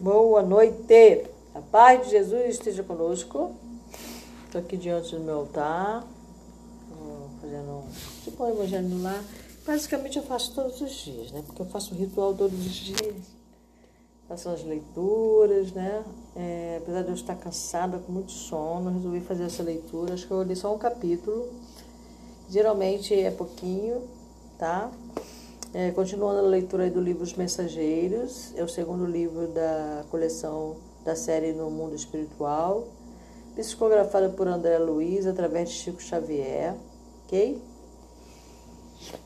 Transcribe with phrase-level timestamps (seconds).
[0.00, 1.26] Boa noite.
[1.54, 3.54] A paz de Jesus esteja conosco.
[4.46, 6.06] Estou aqui diante do meu altar,
[7.38, 7.84] fazendo
[8.24, 9.22] tipo um evangelho lá.
[9.66, 11.42] Basicamente eu faço todos os dias, né?
[11.46, 13.14] Porque eu faço um ritual todos os dias.
[14.26, 16.02] Faço as leituras, né?
[16.34, 20.14] É, apesar de eu estar cansada, com muito sono, resolvi fazer essa leitura.
[20.14, 21.46] Acho que eu li só um capítulo.
[22.48, 24.00] Geralmente é pouquinho,
[24.58, 24.90] tá?
[25.72, 31.14] É, continuando a leitura do livro Os Mensageiros, é o segundo livro da coleção da
[31.14, 32.88] série No Mundo Espiritual,
[33.54, 36.74] psicografada por André Luiz através de Chico Xavier,
[37.24, 37.62] ok?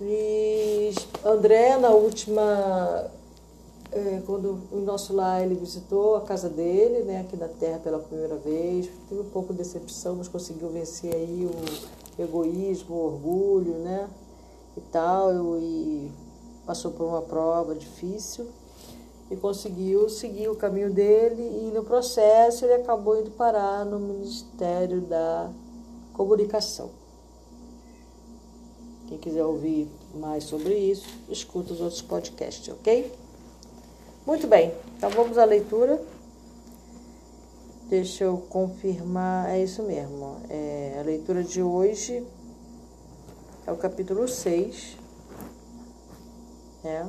[0.02, 0.92] E
[1.24, 3.10] André, na última,
[3.90, 8.00] é, quando o nosso lar ele visitou a casa dele, né, aqui na Terra pela
[8.00, 13.78] primeira vez, teve um pouco de decepção, mas conseguiu vencer aí o egoísmo, o orgulho,
[13.78, 14.10] né,
[14.76, 16.12] e tal, e
[16.66, 18.46] passou por uma prova difícil
[19.30, 25.00] e conseguiu seguir o caminho dele e no processo ele acabou indo parar no Ministério
[25.00, 25.50] da
[26.12, 26.90] Comunicação.
[29.08, 33.12] Quem quiser ouvir mais sobre isso, escuta os outros podcasts, ok?
[34.26, 36.00] Muito bem, então vamos à leitura.
[37.88, 40.38] Deixa eu confirmar, é isso mesmo.
[40.48, 42.26] É, a leitura de hoje
[43.66, 45.03] é o capítulo 6
[46.84, 47.08] né?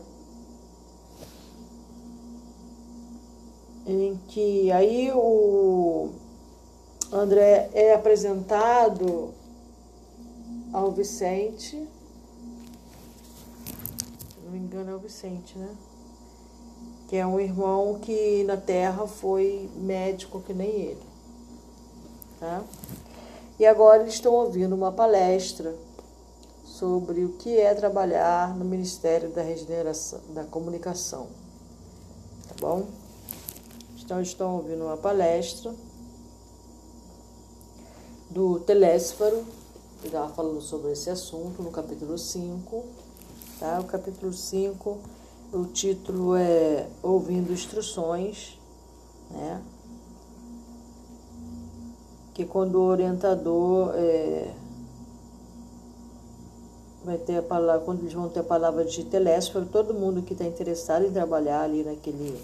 [3.85, 6.09] Em que aí o
[7.11, 9.31] André é apresentado
[10.73, 11.87] ao Vicente, se
[14.43, 15.69] não me engano é o Vicente, né?
[17.07, 21.03] Que é um irmão que na Terra foi médico que nem ele,
[22.39, 22.63] tá?
[23.59, 25.75] E agora eles estão ouvindo uma palestra
[26.77, 31.27] sobre o que é trabalhar no Ministério da Regeneração, da Comunicação.
[32.49, 32.85] Tá bom?
[34.03, 35.73] Então, estão ouvindo uma palestra
[38.29, 39.45] do Telésforo,
[40.01, 42.83] que estava falando sobre esse assunto no capítulo 5.
[43.57, 43.79] Tá?
[43.79, 44.97] O capítulo 5,
[45.53, 48.59] o título é Ouvindo Instruções,
[49.31, 49.61] né?
[52.33, 54.53] que quando o orientador é,
[57.05, 60.33] vai ter a palavra, quando eles vão ter a palavra de telésforo, todo mundo que
[60.33, 62.41] está interessado em trabalhar ali naquele,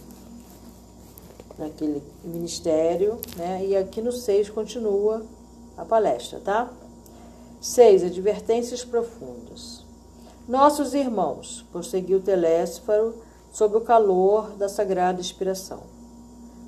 [1.58, 3.66] naquele ministério, né?
[3.66, 5.24] E aqui no 6 continua
[5.76, 6.72] a palestra, tá?
[7.60, 8.04] 6.
[8.04, 9.84] Advertências profundas.
[10.48, 13.16] Nossos irmãos, prosseguiu Telésforo
[13.52, 15.80] sob o calor da sagrada inspiração.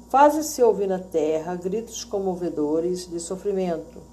[0.09, 4.12] Fazem-se ouvir na terra gritos comovedores de sofrimento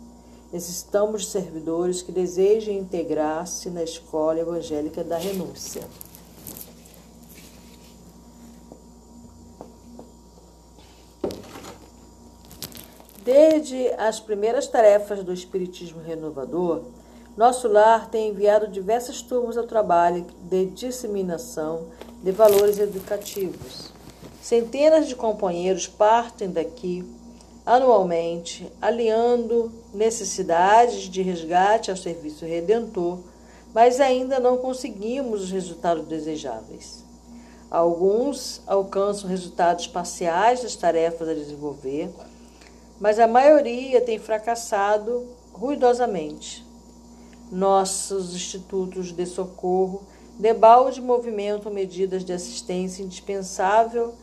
[0.53, 5.83] Necessitamos de servidores que desejem integrar-se na escola evangélica da renúncia.
[13.23, 16.83] Desde as primeiras tarefas do Espiritismo Renovador,
[17.37, 21.87] nosso lar tem enviado diversas turmas ao trabalho de disseminação
[22.23, 23.93] de valores educativos.
[24.43, 27.05] Centenas de companheiros partem daqui
[27.65, 33.19] anualmente, aliando necessidades de resgate ao serviço redentor,
[33.75, 37.05] mas ainda não conseguimos os resultados desejáveis.
[37.71, 42.11] Alguns alcançam resultados parciais das tarefas a desenvolver,
[42.99, 46.67] mas a maioria tem fracassado ruidosamente.
[47.51, 50.03] Nossos institutos de socorro
[50.39, 54.15] debalde movimentam medidas de assistência indispensável,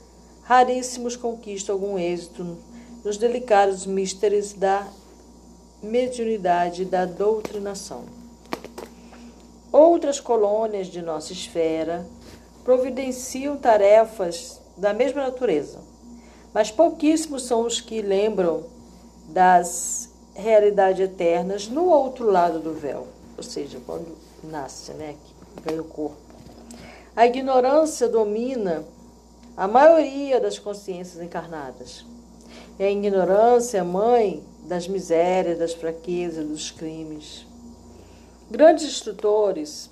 [0.43, 2.57] raríssimos conquistam algum êxito
[3.07, 4.85] nos delicados místeres da
[5.81, 8.03] mediunidade da doutrinação.
[9.72, 12.06] Outras colônias de nossa esfera
[12.66, 15.79] providenciam tarefas da mesma natureza,
[16.53, 18.66] mas pouquíssimos são os que lembram
[19.29, 23.07] das realidades eternas no outro lado do véu,
[23.38, 25.16] ou seja, quando nasce, né,
[25.63, 26.17] ganha o corpo.
[27.16, 28.84] A ignorância domina
[29.56, 32.05] a maioria das consciências encarnadas.
[32.79, 37.46] É a ignorância mãe das misérias, das fraquezas, dos crimes.
[38.52, 39.90] Grandes instrutores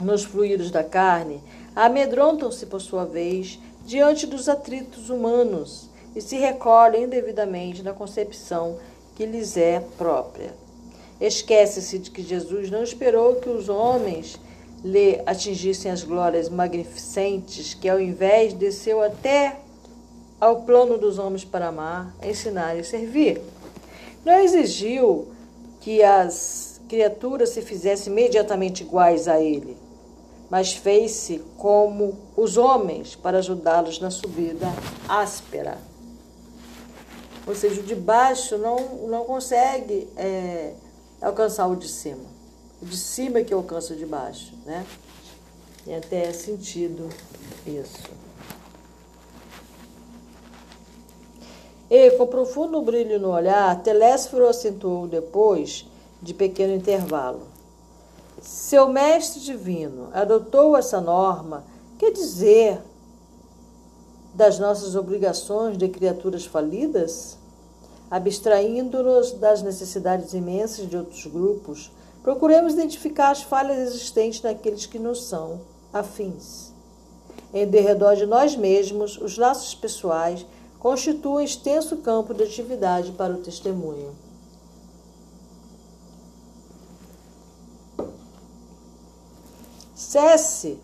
[0.00, 1.40] nos fluidos da carne
[1.76, 8.78] amedrontam-se, por sua vez, diante dos atritos humanos e se recolhem indevidamente na concepção
[9.14, 10.52] que lhes é própria.
[11.20, 14.40] Esquece-se de que Jesus não esperou que os homens
[14.82, 19.60] lhe atingissem as glórias magnificentes que, ao invés, desceu até
[20.40, 23.42] ao plano dos homens para amar, ensinar e servir.
[24.24, 25.28] Não exigiu
[25.80, 29.76] que as criaturas se fizessem imediatamente iguais a ele,
[30.50, 34.66] mas fez-se como os homens para ajudá-los na subida
[35.08, 35.78] áspera.
[37.46, 38.76] Ou seja, o de baixo não,
[39.08, 40.74] não consegue é,
[41.20, 42.24] alcançar o de cima.
[42.82, 44.86] O de cima é que alcança o de baixo, né?
[45.84, 47.08] Tem até sentido
[47.66, 48.29] isso.
[51.90, 55.84] E, com profundo brilho no olhar, Telésforo acentuou depois
[56.22, 57.42] de pequeno intervalo.
[58.40, 61.64] Seu mestre divino adotou essa norma,
[61.98, 62.80] quer dizer,
[64.32, 67.36] das nossas obrigações de criaturas falidas?
[68.08, 71.90] Abstraindo-nos das necessidades imensas de outros grupos,
[72.22, 75.60] procuremos identificar as falhas existentes naqueles que nos são
[75.92, 76.72] afins.
[77.52, 80.46] Em derredor de nós mesmos, os laços pessoais
[80.80, 84.14] constituem extenso campo de atividade para o testemunho.
[89.94, 90.78] Cesse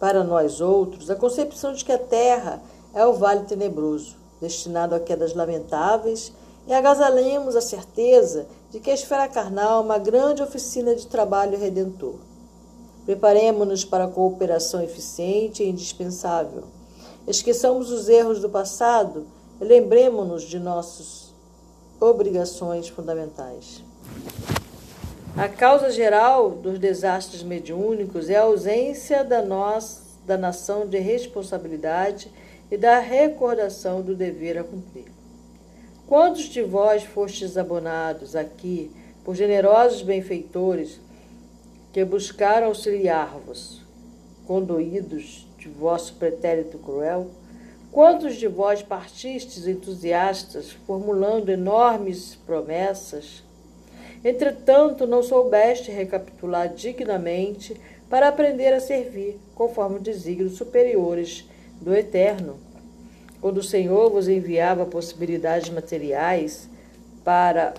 [0.00, 2.60] para nós outros a concepção de que a terra
[2.92, 6.32] é o vale tenebroso, destinado a quedas lamentáveis,
[6.66, 11.58] e agasalhemos a certeza de que a esfera carnal é uma grande oficina de trabalho
[11.58, 12.16] redentor.
[13.06, 16.73] Preparemos-nos para a cooperação eficiente e indispensável.
[17.26, 19.26] Esqueçamos os erros do passado
[19.58, 21.32] e lembremos-nos de nossas
[21.98, 23.82] obrigações fundamentais.
[25.34, 32.30] A causa geral dos desastres mediúnicos é a ausência da, nós, da nação de responsabilidade
[32.70, 35.10] e da recordação do dever a cumprir.
[36.06, 38.90] Quantos de vós fostes abonados aqui
[39.24, 41.00] por generosos benfeitores
[41.90, 43.80] que buscaram auxiliar-vos,
[44.46, 47.30] condoídos de vosso pretérito cruel?
[47.90, 53.42] Quantos de vós partistes entusiastas, formulando enormes promessas,
[54.24, 57.78] Entretanto, não soubeste recapitular dignamente
[58.08, 61.44] para aprender a servir, conforme os desígnios superiores
[61.78, 62.58] do Eterno.
[63.38, 66.70] Quando o Senhor vos enviava possibilidades materiais
[67.22, 67.74] para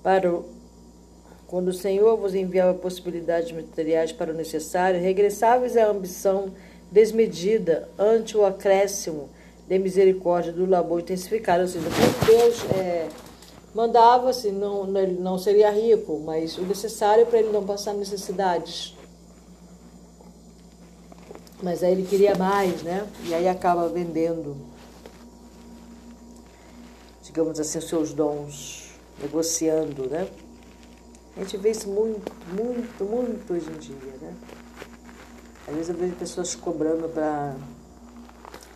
[0.00, 0.53] para o,
[1.54, 6.52] quando o Senhor vos enviava possibilidades materiais para o necessário, regressáveis à ambição
[6.90, 9.30] desmedida ante o acréscimo
[9.68, 13.08] de misericórdia do labor intensificado, ou seja, quando Deus é,
[13.72, 18.96] mandava, assim, não, ele não seria rico, mas o necessário para ele não passar necessidades.
[21.62, 23.06] Mas aí ele queria mais, né?
[23.28, 24.56] E aí acaba vendendo,
[27.22, 28.90] digamos assim, os seus dons,
[29.22, 30.26] negociando, né?
[31.36, 34.34] A gente vê isso muito, muito, muito hoje em dia, né?
[35.66, 37.56] Às vezes eu vejo pessoas cobrando para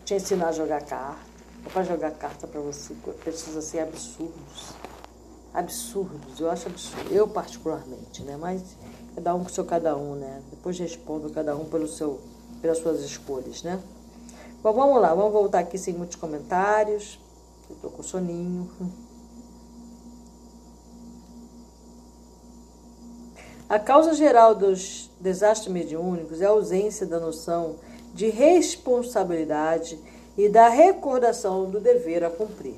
[0.05, 1.21] te ensinar a jogar carta,
[1.65, 4.73] ou para jogar carta para você, precisa ser absurdos.
[5.55, 7.13] Absurdos, eu acho absurdo.
[7.13, 8.37] Eu particularmente, né?
[8.37, 8.63] Mas
[9.15, 10.43] cada um com seu cada um, né?
[10.51, 12.21] Depois respondo cada um pelo seu,
[12.61, 13.81] pelas suas escolhas, né?
[14.61, 17.21] Bom, vamos lá, vamos voltar aqui sem muitos comentários.
[17.71, 18.69] Eu tô com soninho.
[23.69, 27.77] A causa geral dos desastres mediúnicos é a ausência da noção
[28.15, 29.99] de responsabilidade
[30.39, 32.77] e da recordação do dever a cumprir.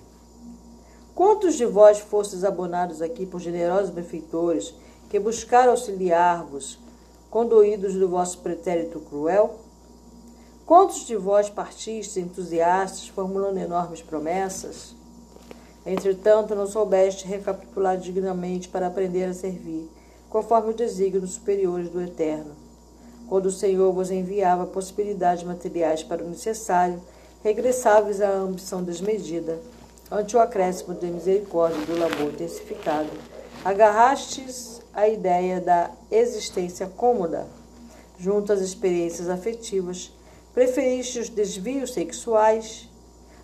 [1.14, 4.74] Quantos de vós fostes abonados aqui por generosos benfeitores
[5.08, 6.76] que buscaram auxiliar-vos,
[7.30, 9.60] conduídos do vosso pretérito cruel?
[10.66, 14.96] Quantos de vós partistes entusiastas, formulando enormes promessas?
[15.86, 19.88] Entretanto, não soubeste recapitular dignamente para aprender a servir,
[20.30, 22.54] conforme o desígnio superiores do Eterno.
[23.28, 27.02] Quando o Senhor vos enviava possibilidades materiais para o necessário,
[27.42, 29.58] regressáveis à ambição desmedida,
[30.10, 33.10] ante o acréscimo de misericórdia do labor intensificado,
[33.64, 37.46] agarrastes a ideia da existência cômoda,
[38.18, 40.12] junto às experiências afetivas,
[40.52, 42.88] preferiste os desvios sexuais,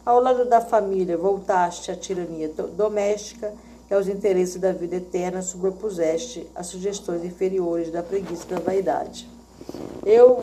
[0.04, 3.52] ao lado da família voltaste à tirania doméstica
[3.90, 9.28] e aos interesses da vida eterna sobrepuseste as sugestões inferiores da preguiça e da vaidade.
[10.04, 10.42] Eu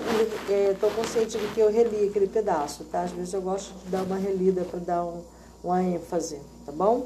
[0.74, 3.04] estou é, consciente de que eu reli aquele pedaço, tá?
[3.04, 5.22] Às vezes eu gosto de dar uma relida para dar um,
[5.64, 7.06] uma ênfase, tá bom?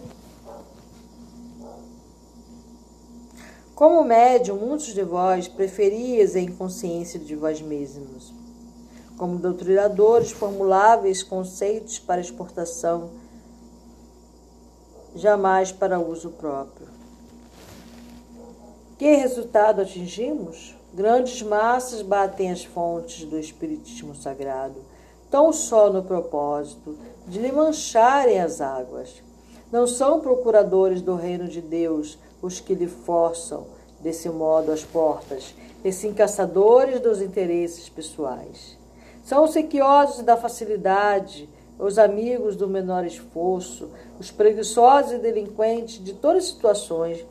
[3.76, 8.34] Como médium, muitos de vós preferias a inconsciência de vós mesmos.
[9.16, 13.12] Como doutrinadores, formuláveis conceitos para exportação,
[15.18, 16.88] jamais para uso próprio.
[18.98, 20.76] Que resultado atingimos?
[20.94, 24.76] Grandes massas batem as fontes do Espiritismo Sagrado,
[25.30, 26.98] tão só no propósito
[27.28, 29.22] de lhe mancharem as águas.
[29.72, 33.68] Não são procuradores do reino de Deus, os que lhe forçam
[34.00, 38.78] desse modo as portas, esses caçadores dos interesses pessoais.
[39.24, 46.14] São os sequiosos da facilidade, os amigos do menor esforço, os preguiçosos e delinquentes de
[46.14, 47.26] todas as situações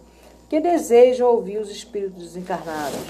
[0.49, 3.01] que desejam ouvir os espíritos desencarnados,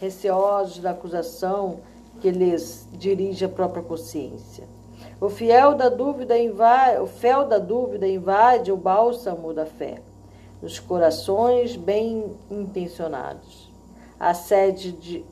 [0.00, 1.80] receosos da acusação
[2.20, 4.64] que lhes dirige a própria consciência.
[5.20, 10.02] O fiel da dúvida invade, o fel da dúvida invade o bálsamo da fé
[10.60, 13.70] nos corações bem intencionados.
[14.18, 15.24] A sede de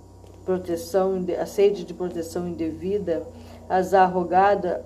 [0.44, 3.26] proteção, a sede de proteção indevida
[3.68, 4.84] as arrogada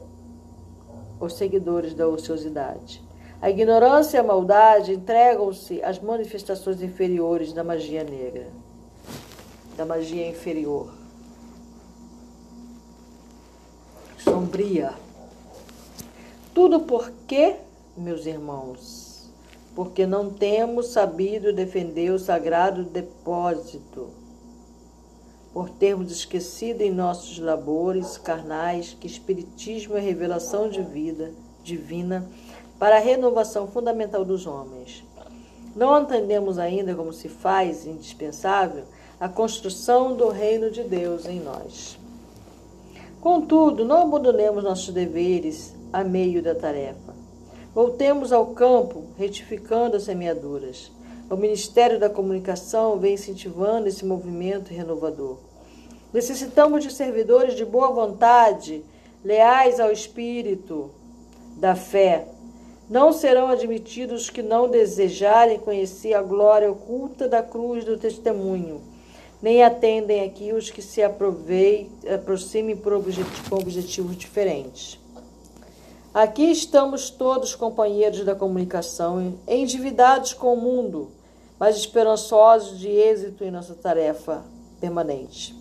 [1.20, 3.02] os seguidores da ociosidade.
[3.40, 8.48] A ignorância e a maldade entregam-se às manifestações inferiores da magia negra,
[9.76, 11.04] da magia inferior.
[14.34, 14.94] sombria.
[16.52, 17.56] Tudo porque,
[17.96, 19.30] meus irmãos,
[19.74, 24.08] porque não temos sabido defender o sagrado depósito,
[25.54, 31.30] por termos esquecido em nossos labores carnais que Espiritismo é revelação de vida
[31.62, 32.28] divina
[32.76, 35.04] para a renovação fundamental dos homens.
[35.76, 38.82] Não entendemos ainda como se faz indispensável
[39.20, 41.96] a construção do reino de Deus em nós.
[43.20, 47.14] Contudo, não abandonemos nossos deveres a meio da tarefa.
[47.72, 50.90] Voltemos ao campo, retificando as semeaduras.
[51.30, 55.38] O Ministério da Comunicação vem incentivando esse movimento renovador.
[56.12, 58.84] Necessitamos de servidores de boa vontade,
[59.24, 60.90] leais ao espírito
[61.56, 62.26] da fé.
[62.88, 68.94] Não serão admitidos que não desejarem conhecer a glória oculta da cruz do testemunho
[69.44, 74.98] nem atendem aqui os que se aproximem por objetivo, com objetivos diferentes.
[76.14, 81.10] Aqui estamos todos companheiros da comunicação, endividados com o mundo,
[81.58, 84.44] mas esperançosos de êxito em nossa tarefa
[84.80, 85.54] permanente.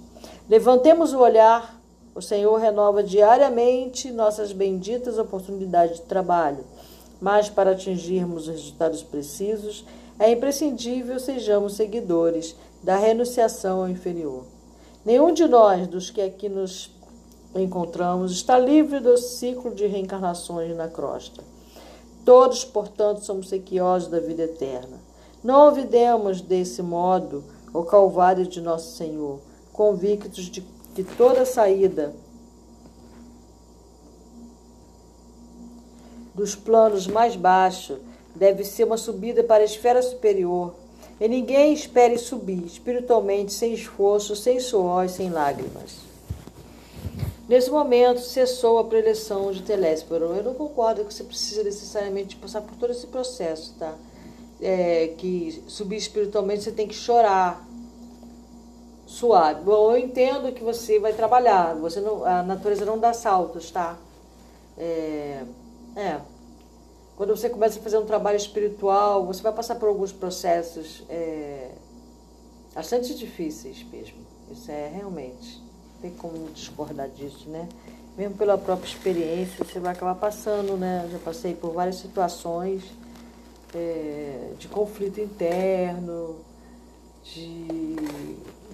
[0.50, 1.80] Levantemos o olhar,
[2.16, 6.64] o Senhor renova diariamente nossas benditas oportunidades de trabalho,
[7.22, 9.86] mas para atingirmos os resultados precisos,
[10.20, 14.44] é imprescindível sejamos seguidores da renunciação ao inferior.
[15.06, 16.92] Nenhum de nós, dos que aqui nos
[17.56, 21.44] encontramos, está livre do ciclo de reencarnações na crosta.
[22.26, 25.03] Todos, portanto, somos sequiosos da vida eterna.
[25.44, 29.40] Não olvidemos desse modo o calvário de nosso Senhor,
[29.74, 30.62] convictos de
[30.96, 32.14] que toda saída
[36.34, 37.98] dos planos mais baixos
[38.36, 40.74] deve ser uma subida para a esfera superior
[41.20, 45.98] e ninguém espere subir espiritualmente sem esforço, sem suor e sem lágrimas.
[47.48, 50.34] Nesse momento, cessou a preleção de Teléspero.
[50.34, 53.94] Eu não concordo que você precisa necessariamente passar por todo esse processo, tá?
[54.66, 57.68] É, que subir espiritualmente você tem que chorar,
[59.06, 59.62] suave.
[59.62, 63.98] Bom, eu entendo que você vai trabalhar, você não, a natureza não dá saltos, tá?
[64.78, 65.44] É,
[65.98, 66.22] é,
[67.16, 71.70] quando você começa a fazer um trabalho espiritual, você vai passar por alguns processos é,
[72.74, 74.18] bastante difíceis mesmo.
[74.50, 75.58] Isso é realmente.
[75.58, 77.68] Não tem como discordar disso, né?
[78.18, 81.04] Mesmo pela própria experiência, você vai acabar passando, né?
[81.06, 82.84] Eu já passei por várias situações
[83.76, 86.38] é, de conflito interno,
[87.24, 87.96] de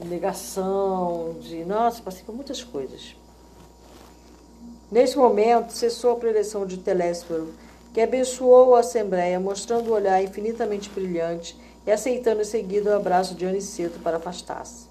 [0.06, 1.64] negação, de.
[1.66, 3.16] Nossa, passei por muitas coisas.
[4.92, 7.54] Nesse momento, cessou a preleção de Teléspero
[7.94, 13.36] que abençoou a Assembleia, mostrando o olhar infinitamente brilhante e aceitando em seguida o abraço
[13.36, 14.88] de Aniceto para afastar-se.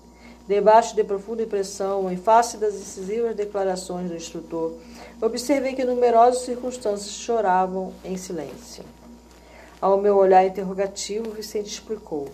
[0.46, 4.72] Debaixo de profunda impressão, em face das incisivas declarações do instrutor,
[5.20, 8.82] observei que numerosas circunstâncias choravam em silêncio.
[9.80, 12.28] Ao meu olhar interrogativo, Vicente explicou.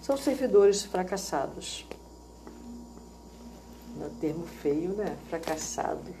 [0.00, 1.86] São servidores fracassados.
[3.96, 5.16] No termo feio, né?
[5.28, 6.14] Fracassado.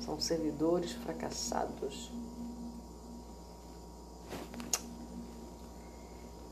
[0.00, 2.10] São servidores fracassados.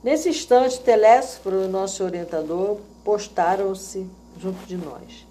[0.02, 4.06] Nesse instante, Telésforo nosso orientador postaram-se
[4.38, 5.26] junto de nós.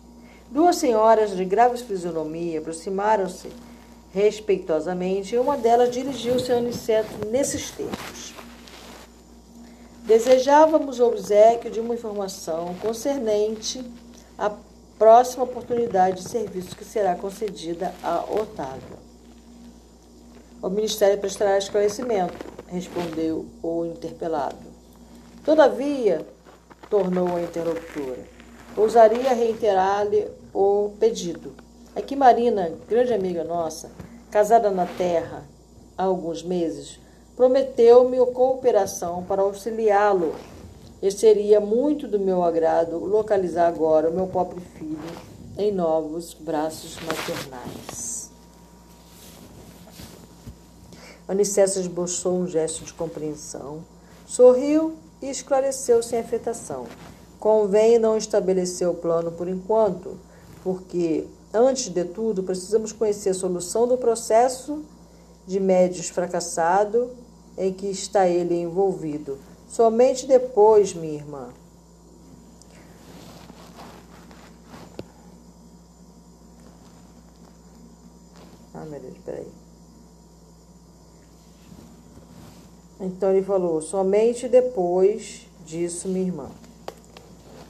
[0.50, 3.52] Duas senhoras de grave fisionomia aproximaram-se
[4.16, 8.34] respeitosamente e uma delas dirigiu-se a Aniceto nesses termos.
[10.06, 13.84] Desejávamos o obsequio de uma informação concernente
[14.38, 14.50] à
[14.98, 18.98] próxima oportunidade de serviço que será concedida a Otávio.
[20.62, 24.58] O Ministério prestará esclarecimento respondeu o interpelado.
[25.44, 26.26] Todavia,
[26.90, 28.24] tornou a interlocutora,
[28.78, 31.54] ousaria reiterar-lhe o pedido.
[31.96, 33.92] É que Marina, grande amiga nossa,
[34.36, 35.46] casada na terra
[35.98, 37.00] há alguns meses,
[37.38, 40.36] prometeu-me cooperação para auxiliá-lo.
[41.02, 45.00] E seria muito do meu agrado localizar agora o meu pobre filho
[45.58, 48.30] em novos braços maternais.
[51.30, 53.86] Aniceto esboçou um gesto de compreensão,
[54.28, 56.88] sorriu e esclareceu sem afetação.
[57.40, 60.20] Convém não estabelecer o plano por enquanto,
[60.62, 64.84] porque, antes de tudo, precisamos conhecer a solução do processo
[65.48, 67.12] de médios fracassado
[67.58, 69.38] em que está ele envolvido.
[69.68, 71.50] Somente depois, minha irmã.
[78.74, 79.48] Ah, meu Deus, peraí.
[83.00, 86.50] Então ele falou: somente depois disso, minha irmã.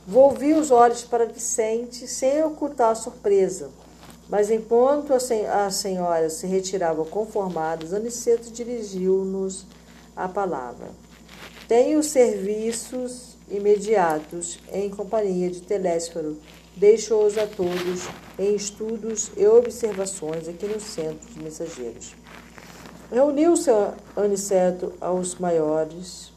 [0.08, 3.72] Volvi os olhos para Vicente sem ocultar a surpresa.
[4.30, 9.66] Mas enquanto a, sen a senhora se retirava conformadas, Aniceto dirigiu-nos
[10.16, 10.90] a palavra.
[11.68, 16.38] Tenho serviços imediatos em companhia de Telésforo.
[16.76, 18.08] Deixo-os a todos
[18.38, 22.16] em estudos e observações aqui no centro de mensageiros.
[23.12, 23.72] Reuniu-se
[24.16, 26.32] Aniceto aos maiores,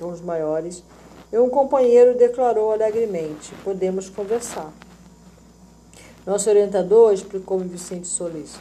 [0.00, 0.84] aos maiores,
[1.32, 4.72] e um companheiro declarou alegremente: Podemos conversar.
[6.26, 8.54] Nosso orientador, explicou-me Vicente Solis,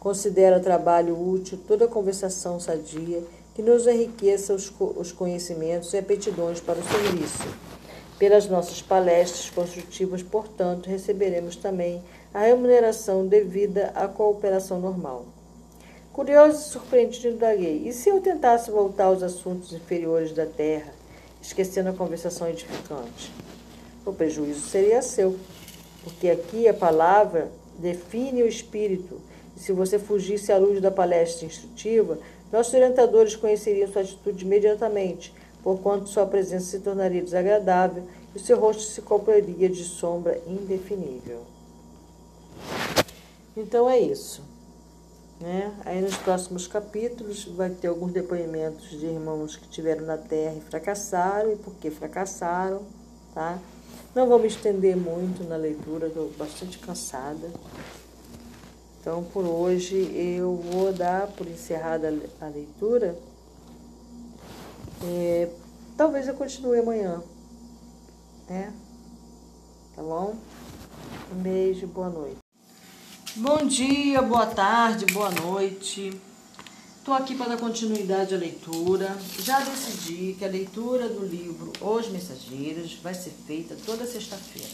[0.00, 3.22] considera trabalho útil toda conversação sadia
[3.54, 7.46] que nos enriqueça os, os conhecimentos e aptidões para o serviço.
[8.18, 12.02] Pelas nossas palestras construtivas, portanto, receberemos também
[12.32, 15.26] a remuneração devida à cooperação normal.
[16.12, 20.92] Curioso e surpreendido, indaguei: e se eu tentasse voltar aos assuntos inferiores da terra,
[21.42, 23.30] esquecendo a conversação edificante?
[24.06, 25.36] O prejuízo seria seu
[26.02, 29.20] porque aqui a palavra define o espírito.
[29.56, 32.18] E se você fugisse à luz da palestra instrutiva,
[32.50, 35.32] nossos orientadores conheceriam sua atitude imediatamente,
[35.62, 41.40] porquanto sua presença se tornaria desagradável e seu rosto se cobriria de sombra indefinível.
[43.56, 44.42] Então é isso.
[45.42, 45.74] Né?
[45.84, 50.60] Aí nos próximos capítulos vai ter alguns depoimentos de irmãos que tiveram na Terra e
[50.60, 52.82] fracassaram e por que fracassaram,
[53.34, 53.58] tá?
[54.14, 57.50] Não vou me estender muito na leitura, estou bastante cansada.
[59.00, 63.18] Então, por hoje, eu vou dar por encerrada a leitura.
[65.02, 65.48] É,
[65.96, 67.20] talvez eu continue amanhã.
[68.48, 68.72] Né?
[69.96, 70.36] Tá bom?
[71.32, 72.41] Um beijo, boa noite.
[73.34, 76.12] Bom dia, boa tarde, boa noite.
[76.98, 79.16] Estou aqui para dar continuidade à leitura.
[79.42, 84.68] Já decidi que a leitura do livro Os Mensageiros vai ser feita toda sexta-feira.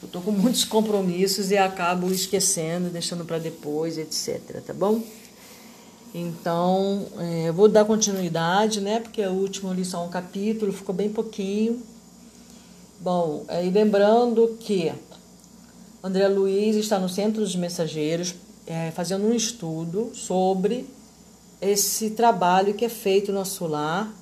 [0.00, 4.62] Eu estou com muitos compromissos e acabo esquecendo, deixando para depois, etc.
[4.64, 5.02] Tá bom?
[6.14, 9.00] Então, é, vou dar continuidade, né?
[9.00, 11.82] Porque a última li só um capítulo, ficou bem pouquinho.
[13.00, 14.92] Bom, é, e lembrando que
[16.02, 18.34] André Luiz está no Centro dos Mensageiros
[18.66, 20.86] é, fazendo um estudo sobre
[21.60, 24.12] esse trabalho que é feito no nosso lar,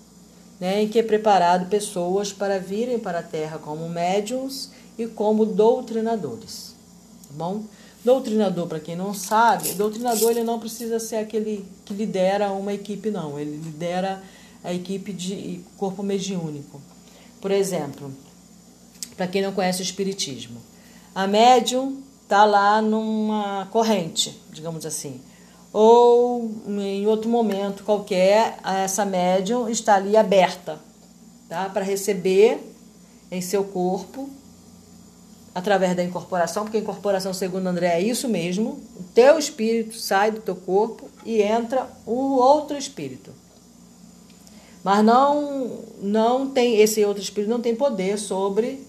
[0.59, 5.45] né, em que é preparado pessoas para virem para a Terra como médiums e como
[5.45, 6.75] doutrinadores.
[7.29, 7.65] Tá bom?
[8.03, 13.11] Doutrinador, para quem não sabe, doutrinador ele não precisa ser aquele que lidera uma equipe,
[13.11, 13.39] não.
[13.39, 14.23] Ele lidera
[14.65, 16.81] a equipe de corpo mediúnico.
[17.39, 18.11] Por exemplo,
[19.15, 20.61] para quem não conhece o Espiritismo,
[21.17, 25.21] a médium está lá numa corrente, digamos assim
[25.79, 30.81] ou em outro momento qualquer, essa médium está ali aberta
[31.51, 31.69] tá?
[31.69, 32.59] para receber
[33.31, 34.27] em seu corpo,
[35.55, 40.31] através da incorporação, porque a incorporação, segundo André, é isso mesmo: o teu espírito sai
[40.31, 43.31] do teu corpo e entra o outro espírito.
[44.83, 48.83] Mas não, não tem, esse outro espírito não tem poder sobre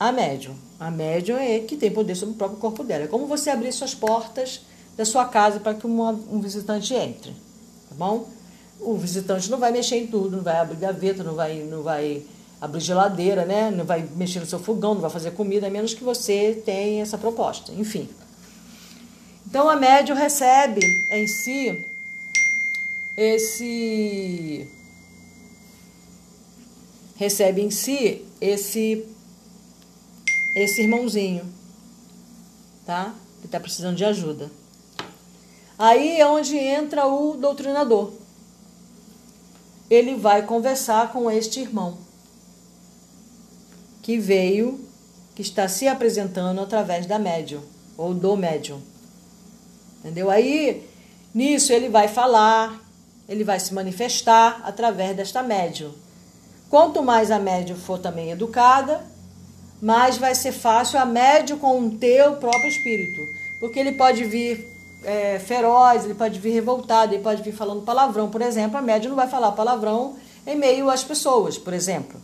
[0.00, 0.54] a médium.
[0.78, 3.04] A médium é que tem poder sobre o próprio corpo dela.
[3.04, 4.62] É como você abrir suas portas
[4.96, 8.26] da sua casa para que uma, um visitante entre, tá bom?
[8.80, 12.22] O visitante não vai mexer em tudo, não vai abrir gaveta, não vai, não vai
[12.58, 13.70] abrir geladeira, né?
[13.70, 17.02] Não vai mexer no seu fogão, não vai fazer comida, a menos que você tenha
[17.02, 17.70] essa proposta.
[17.72, 18.08] Enfim.
[19.46, 20.80] Então a médium recebe
[21.12, 21.84] em si
[23.14, 24.66] esse
[27.16, 29.04] recebe em si esse
[30.54, 31.44] esse irmãozinho,
[32.84, 33.14] tá?
[33.40, 34.50] Que está precisando de ajuda.
[35.78, 38.12] Aí é onde entra o doutrinador.
[39.88, 41.98] Ele vai conversar com este irmão
[44.02, 44.84] que veio,
[45.34, 47.62] que está se apresentando através da médium
[47.96, 48.80] ou do médium.
[50.00, 50.30] Entendeu?
[50.30, 50.88] Aí
[51.32, 52.80] Nisso ele vai falar,
[53.28, 55.92] ele vai se manifestar através desta médium.
[56.68, 59.04] Quanto mais a médium for também educada,
[59.80, 63.28] mais vai ser fácil a médium conter o próprio espírito.
[63.58, 64.66] Porque ele pode vir
[65.04, 68.76] é, feroz, ele pode vir revoltado, ele pode vir falando palavrão, por exemplo.
[68.76, 70.16] A médium não vai falar palavrão
[70.46, 72.20] em meio às pessoas, por exemplo.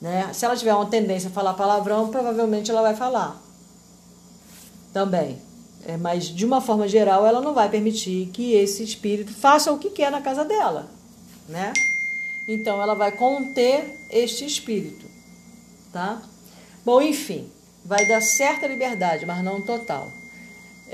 [0.00, 0.30] Né?
[0.32, 3.40] Se ela tiver uma tendência a falar palavrão, provavelmente ela vai falar
[4.92, 5.38] também.
[5.84, 9.78] É, mas de uma forma geral, ela não vai permitir que esse espírito faça o
[9.78, 10.88] que quer na casa dela,
[11.48, 11.72] né?
[12.46, 15.01] Então ela vai conter este espírito,
[15.92, 16.22] tá?
[16.84, 17.48] Bom, enfim,
[17.84, 20.10] vai dar certa liberdade, mas não total.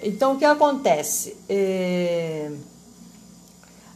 [0.03, 1.37] Então o que acontece?
[1.49, 2.51] É...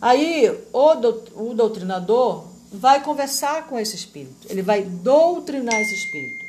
[0.01, 6.43] Aí o, o doutrinador vai conversar com esse espírito, ele vai doutrinar esse espírito.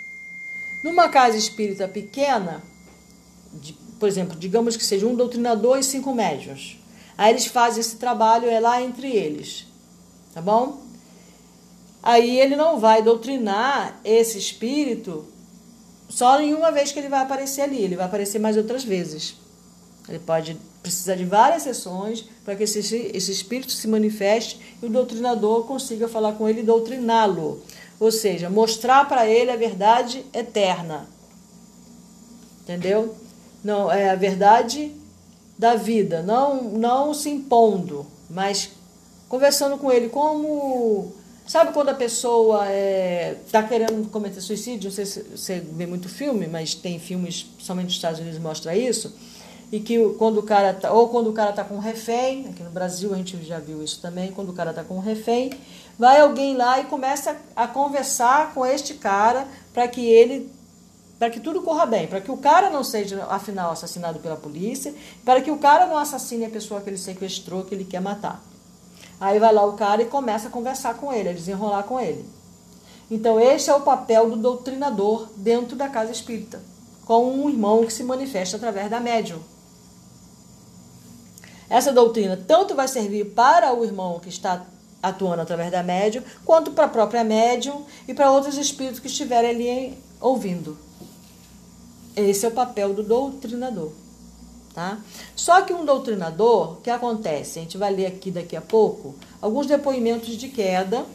[0.84, 2.62] Numa casa espírita pequena,
[3.54, 6.78] de, por exemplo, digamos que seja um doutrinador e cinco médios.
[7.18, 9.68] Aí eles fazem esse trabalho é lá entre eles,
[10.34, 10.83] tá bom?
[12.04, 15.26] Aí ele não vai doutrinar esse espírito
[16.10, 19.36] só em uma vez que ele vai aparecer ali, ele vai aparecer mais outras vezes.
[20.08, 24.90] Ele pode precisar de várias sessões para que esse, esse espírito se manifeste e o
[24.90, 27.64] doutrinador consiga falar com ele e doutriná-lo.
[28.00, 31.08] Ou seja, mostrar para ele a verdade eterna.
[32.62, 33.16] Entendeu?
[33.64, 34.92] Não, é a verdade
[35.58, 38.72] da vida, não, não se impondo, mas
[39.30, 41.14] conversando com ele como
[41.46, 44.90] Sabe quando a pessoa está é, tá querendo cometer suicídio?
[44.90, 48.76] Não sei se você vê muito filme, mas tem filmes, somente nos Estados Unidos mostra
[48.76, 49.14] isso.
[49.70, 52.64] E que quando o cara tá, ou quando o cara está com um refém, aqui
[52.64, 55.52] no Brasil a gente já viu isso também, quando o cara está com um refém,
[55.98, 60.50] vai alguém lá e começa a conversar com este cara para que ele
[61.20, 64.94] para que tudo corra bem, para que o cara não seja, afinal, assassinado pela polícia,
[65.24, 68.44] para que o cara não assassine a pessoa que ele sequestrou, que ele quer matar.
[69.24, 72.26] Aí vai lá o cara e começa a conversar com ele, a desenrolar com ele.
[73.10, 76.62] Então, esse é o papel do doutrinador dentro da casa espírita,
[77.06, 79.40] com um irmão que se manifesta através da médium.
[81.70, 84.66] Essa doutrina tanto vai servir para o irmão que está
[85.02, 89.52] atuando através da médium, quanto para a própria médium e para outros espíritos que estiverem
[89.52, 90.78] ali ouvindo.
[92.14, 94.03] Esse é o papel do doutrinador.
[94.74, 94.98] Tá?
[95.36, 97.60] Só que um doutrinador, o que acontece?
[97.60, 101.06] A gente vai ler aqui daqui a pouco alguns depoimentos de queda.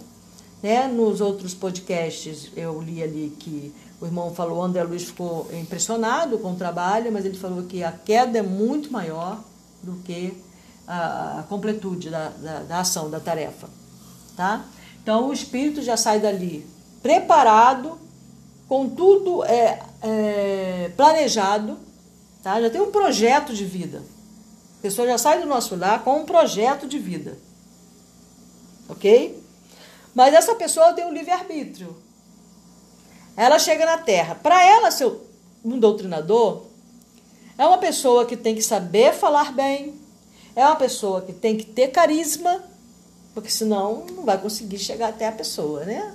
[0.63, 0.87] Né?
[0.87, 6.39] Nos outros podcasts eu li ali que o irmão falou, o André Luiz ficou impressionado
[6.39, 9.43] com o trabalho, mas ele falou que a queda é muito maior
[9.83, 10.37] do que
[10.87, 13.69] a, completude da, da, da ação, da tarefa.
[14.37, 14.65] Tá?
[15.03, 16.65] Então o espírito já sai dali
[17.03, 17.99] preparado,
[18.69, 21.88] com tudo é, é planejado
[22.49, 22.63] Tá?
[22.63, 24.03] Já tem um projeto de vida.
[24.79, 27.37] A pessoa já sai do nosso lar com um projeto de vida.
[28.89, 29.39] Ok?
[30.15, 31.95] Mas essa pessoa tem um livre-arbítrio.
[33.37, 34.35] Ela chega na Terra.
[34.35, 35.13] Para ela ser
[35.63, 36.65] um doutrinador,
[37.59, 39.95] é uma pessoa que tem que saber falar bem,
[40.57, 42.65] é uma pessoa que tem que ter carisma,
[43.35, 46.15] porque senão não vai conseguir chegar até a pessoa, né?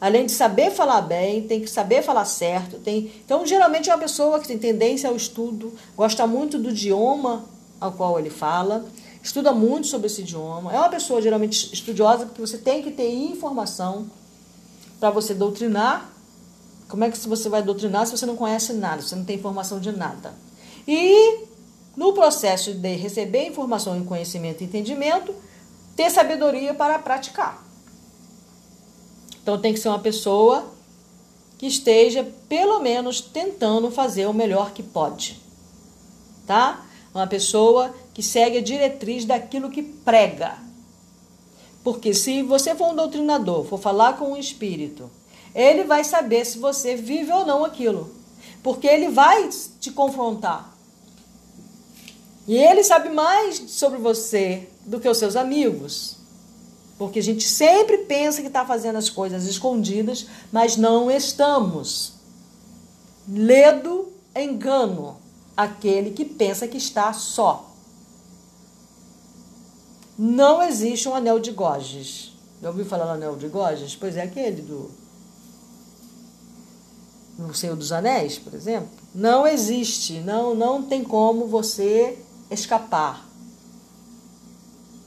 [0.00, 2.78] Além de saber falar bem, tem que saber falar certo.
[2.78, 3.12] Tem...
[3.24, 7.44] Então, geralmente é uma pessoa que tem tendência ao estudo, gosta muito do idioma
[7.80, 8.86] ao qual ele fala,
[9.22, 10.72] estuda muito sobre esse idioma.
[10.72, 14.08] É uma pessoa geralmente estudiosa, porque você tem que ter informação
[15.00, 16.10] para você doutrinar.
[16.88, 19.80] Como é que você vai doutrinar se você não conhece nada, você não tem informação
[19.80, 20.32] de nada?
[20.86, 21.44] E
[21.96, 25.34] no processo de receber informação, conhecimento e entendimento,
[25.96, 27.67] ter sabedoria para praticar.
[29.48, 30.70] Então tem que ser uma pessoa
[31.56, 35.40] que esteja pelo menos tentando fazer o melhor que pode.
[36.46, 36.84] Tá?
[37.14, 40.58] Uma pessoa que segue a diretriz daquilo que prega.
[41.82, 45.10] Porque se você for um doutrinador, for falar com um espírito,
[45.54, 48.14] ele vai saber se você vive ou não aquilo.
[48.62, 49.48] Porque ele vai
[49.80, 50.76] te confrontar.
[52.46, 56.17] E ele sabe mais sobre você do que os seus amigos.
[56.98, 62.14] Porque a gente sempre pensa que está fazendo as coisas escondidas, mas não estamos.
[63.28, 65.16] Ledo, engano,
[65.56, 67.72] aquele que pensa que está só.
[70.18, 72.32] Não existe um anel de Goges.
[72.60, 73.94] Já ouviu falar no anel de Goges?
[73.94, 74.90] Pois é aquele do.
[77.38, 78.88] No Senhor dos Anéis, por exemplo.
[79.14, 80.14] Não existe.
[80.18, 82.18] Não, não tem como você
[82.50, 83.24] escapar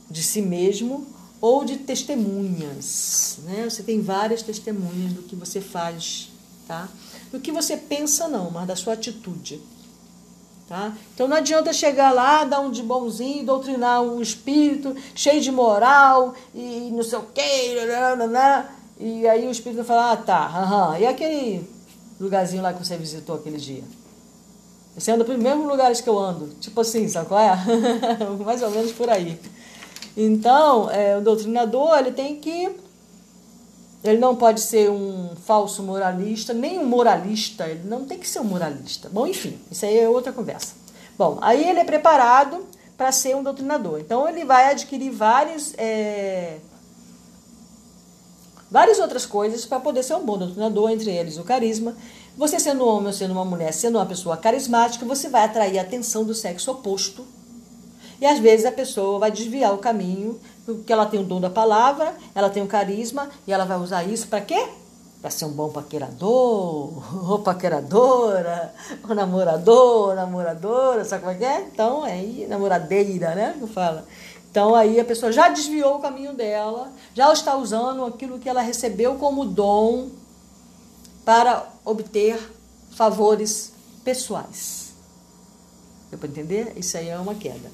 [0.10, 1.11] de si mesmo
[1.42, 3.68] ou de testemunhas, né?
[3.68, 6.30] Você tem várias testemunhas do que você faz,
[6.68, 6.88] tá?
[7.32, 9.60] Do que você pensa não, mas da sua atitude,
[10.72, 10.94] Tá?
[11.14, 16.34] Então não adianta chegar lá, dar um de bonzinho, doutrinar um espírito cheio de moral
[16.56, 17.76] e não sei o quê,
[18.98, 20.98] e aí o espírito fala, ah tá, aham.
[20.98, 21.70] e aquele
[22.18, 23.84] lugarzinho lá que você visitou aquele dia?
[24.96, 27.52] Você anda pelos mesmos lugares que eu ando, tipo assim, sabe qual é?
[28.46, 29.38] Mais ou menos por aí.
[30.16, 32.70] Então, é, o doutrinador ele tem que
[34.04, 38.40] ele não pode ser um falso moralista, nem um moralista, ele não tem que ser
[38.40, 39.10] um moralista.
[39.10, 40.74] Bom, enfim, isso aí é outra conversa.
[41.18, 42.66] Bom, aí ele é preparado
[42.98, 44.00] para ser um doutrinador.
[44.00, 46.58] Então ele vai adquirir vários, é,
[48.72, 51.96] várias outras coisas para poder ser um bom doutrinador, entre eles o carisma.
[52.36, 55.78] Você sendo um homem ou sendo uma mulher, sendo uma pessoa carismática, você vai atrair
[55.78, 57.24] a atenção do sexo oposto.
[58.22, 61.50] E às vezes a pessoa vai desviar o caminho porque ela tem o dom da
[61.50, 64.68] palavra, ela tem o carisma e ela vai usar isso para quê?
[65.20, 68.74] Para ser um bom paquerador, ou paqueradora,
[69.08, 71.62] ou namorador, ou namoradora, sabe como é que é?
[71.62, 73.56] Então, é aí, namoradeira, né?
[73.60, 74.06] Que fala.
[74.50, 78.62] Então, aí a pessoa já desviou o caminho dela, já está usando aquilo que ela
[78.62, 80.10] recebeu como dom
[81.26, 82.38] para obter
[82.92, 83.72] favores
[84.04, 84.94] pessoais.
[86.10, 86.74] Deu para entender?
[86.76, 87.72] Isso aí é uma queda.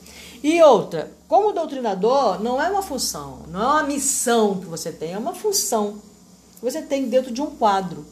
[0.47, 5.12] E outra, como doutrinador, não é uma função, não é uma missão que você tem,
[5.12, 6.01] é uma função
[6.55, 8.05] que você tem dentro de um quadro.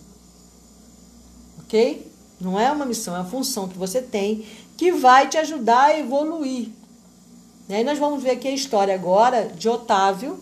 [1.62, 2.12] Ok?
[2.42, 4.46] Não é uma missão, é uma função que você tem
[4.76, 6.72] que vai te ajudar a evoluir.
[7.70, 10.38] E aí nós vamos ver aqui a história agora de Otávio,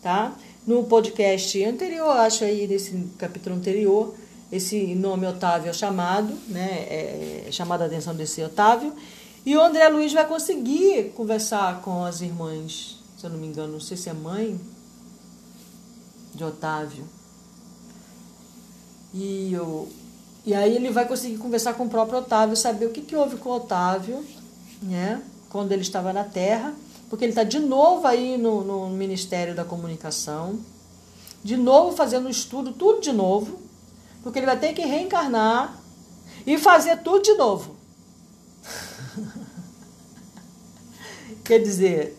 [0.00, 0.32] tá?
[0.64, 4.14] No podcast anterior, acho aí nesse capítulo anterior,
[4.52, 6.86] esse nome Otávio é chamado, né?
[6.88, 8.94] É, é chamada a atenção desse Otávio.
[9.44, 13.72] E o André Luiz vai conseguir conversar com as irmãs, se eu não me engano,
[13.72, 14.60] não sei se é mãe
[16.32, 17.04] de Otávio.
[19.12, 19.88] E, eu,
[20.46, 23.36] e aí ele vai conseguir conversar com o próprio Otávio, saber o que, que houve
[23.36, 24.24] com o Otávio,
[24.80, 25.20] né?
[25.50, 26.72] Quando ele estava na Terra,
[27.10, 30.60] porque ele está de novo aí no, no Ministério da Comunicação,
[31.42, 33.58] de novo fazendo um estudo, tudo de novo,
[34.22, 35.78] porque ele vai ter que reencarnar
[36.46, 37.81] e fazer tudo de novo.
[41.44, 42.16] Quer dizer,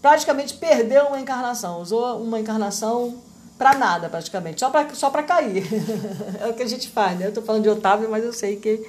[0.00, 3.22] praticamente perdeu uma encarnação, usou uma encarnação
[3.56, 5.64] para nada, praticamente, só para só cair.
[6.40, 7.26] é o que a gente faz, né?
[7.26, 8.86] Eu estou falando de Otávio, mas eu sei que,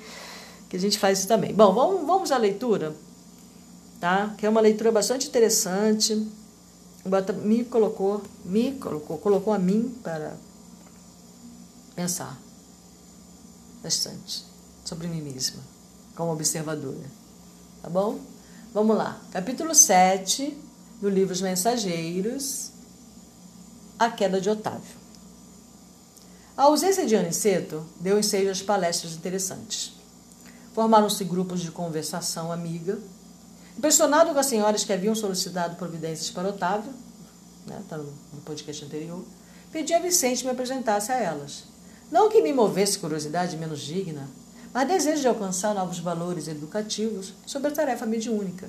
[0.70, 1.54] que a gente faz isso também.
[1.54, 2.96] Bom, vamos, vamos à leitura,
[4.00, 4.34] tá?
[4.38, 6.28] Que é uma leitura bastante interessante.
[7.44, 10.34] Me colocou, me colocou, colocou a mim para
[11.96, 12.38] pensar
[13.84, 14.44] bastante
[14.84, 15.62] sobre mim mesma,
[16.16, 17.06] como observadora.
[17.84, 18.20] Tá bom?
[18.76, 19.18] Vamos lá.
[19.32, 20.54] Capítulo 7
[21.00, 22.72] do livro Os Mensageiros,
[23.98, 24.98] A Queda de Otávio.
[26.58, 29.94] A ausência de Aniceto deu ensejo às palestras interessantes.
[30.74, 33.00] Formaram-se grupos de conversação amiga.
[33.78, 36.92] Impressionado com as senhoras que haviam solicitado providências para Otávio,
[37.66, 39.24] né, tá no podcast anterior,
[39.72, 41.64] pedi a Vicente me apresentasse a elas.
[42.12, 44.28] Não que me movesse curiosidade menos digna,
[44.76, 48.68] mas desejo de alcançar novos valores educativos sobre a tarefa mediúnica,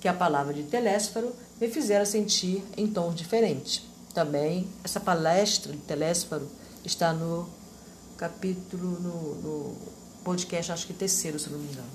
[0.00, 3.88] que a palavra de Telésforo me fizera sentir em tom diferente.
[4.12, 6.48] Também, essa palestra de Telésforo
[6.84, 7.48] está no
[8.16, 9.76] capítulo, no, no
[10.24, 11.86] podcast, acho que terceiro, se não me engano.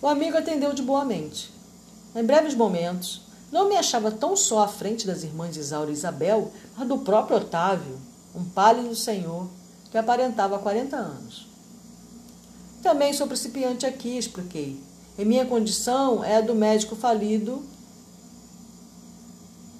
[0.00, 1.52] O amigo atendeu de boa mente.
[2.14, 6.50] Em breves momentos, não me achava tão só à frente das irmãs Isaura e Isabel,
[6.78, 8.00] mas do próprio Otávio,
[8.34, 9.50] um pálido senhor
[9.90, 11.55] que aparentava 40 anos.
[12.86, 14.80] Também sou principiante aqui, expliquei.
[15.18, 17.64] E minha condição é a do médico falido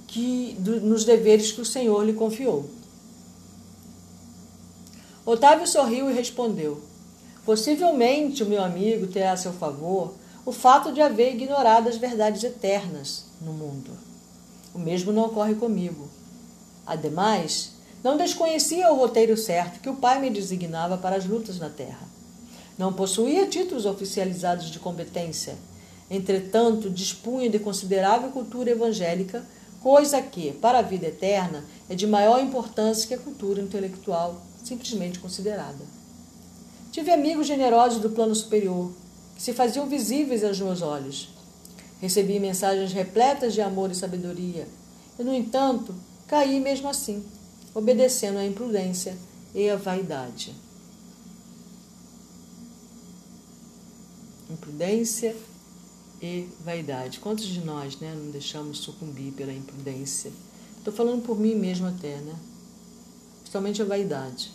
[0.08, 2.68] que do, nos deveres que o Senhor lhe confiou.
[5.24, 6.82] Otávio sorriu e respondeu:
[7.44, 10.14] Possivelmente o meu amigo terá a seu favor
[10.44, 13.92] o fato de haver ignorado as verdades eternas no mundo.
[14.74, 16.08] O mesmo não ocorre comigo.
[16.84, 17.70] Ademais,
[18.02, 22.15] não desconhecia o roteiro certo que o Pai me designava para as lutas na terra.
[22.78, 25.56] Não possuía títulos oficializados de competência.
[26.10, 29.44] Entretanto, dispunha de considerável cultura evangélica,
[29.82, 35.18] coisa que, para a vida eterna, é de maior importância que a cultura intelectual simplesmente
[35.18, 35.84] considerada.
[36.92, 38.92] Tive amigos generosos do plano superior,
[39.34, 41.30] que se faziam visíveis aos meus olhos.
[42.00, 44.68] Recebi mensagens repletas de amor e sabedoria,
[45.18, 45.94] e, no entanto,
[46.26, 47.24] caí mesmo assim,
[47.74, 49.16] obedecendo à imprudência
[49.54, 50.65] e à vaidade.
[54.50, 55.36] Imprudência
[56.20, 57.18] e vaidade.
[57.20, 60.32] Quantos de nós né, não deixamos sucumbir pela imprudência?
[60.78, 62.34] Estou falando por mim mesmo até, né?
[63.40, 64.52] Principalmente a vaidade.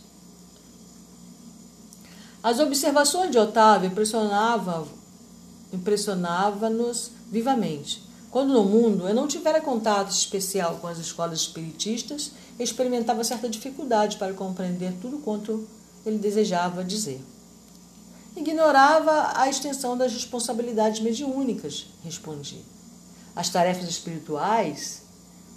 [2.42, 4.88] As observações de Otávio impressionavam
[5.74, 8.04] impressionava-nos vivamente.
[8.30, 14.18] Quando no mundo eu não tivera contato especial com as escolas espiritistas, experimentava certa dificuldade
[14.18, 15.68] para compreender tudo quanto
[16.06, 17.22] ele desejava dizer.
[18.36, 22.62] Ignorava a extensão das responsabilidades mediúnicas, respondi.
[23.36, 25.04] As tarefas espirituais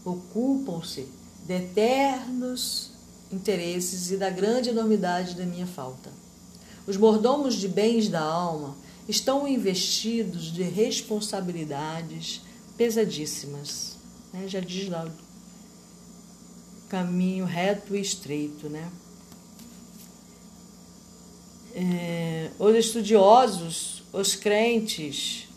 [0.04, 1.08] ocupam-se
[1.46, 2.90] de eternos
[3.30, 6.10] interesses e da grande enormidade da minha falta.
[6.86, 8.76] Os mordomos de bens da alma
[9.08, 12.42] estão investidos de responsabilidades
[12.76, 13.96] pesadíssimas.
[14.32, 14.46] Né?
[14.48, 15.08] Já diz lá,
[16.88, 18.90] caminho reto e estreito, né?
[21.74, 25.48] É, os estudiosos, os crentes,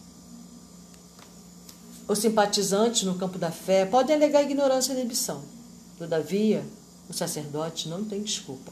[2.08, 5.44] os simpatizantes no campo da fé podem alegar ignorância e ambição.
[5.98, 6.66] Todavia,
[7.10, 8.72] o sacerdote não tem desculpa.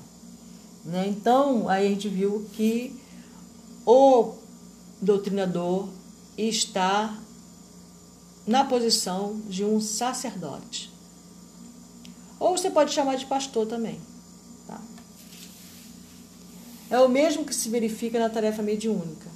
[0.84, 1.08] Né?
[1.08, 2.99] Então, aí a gente viu que
[3.86, 4.34] o
[5.01, 5.89] doutrinador
[6.38, 7.17] está
[8.45, 10.91] na posição de um sacerdote.
[12.39, 13.99] Ou você pode chamar de pastor também.
[16.89, 19.28] É o mesmo que se verifica na tarefa mediúnica.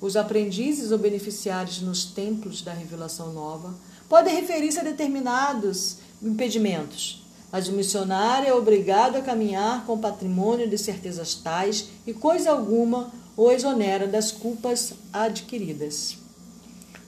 [0.00, 3.74] Os aprendizes ou beneficiários nos templos da revelação nova
[4.08, 10.78] podem referir-se a determinados impedimentos, mas o missionário é obrigado a caminhar com patrimônio de
[10.78, 16.16] certezas tais e coisa alguma o exonera das culpas adquiridas.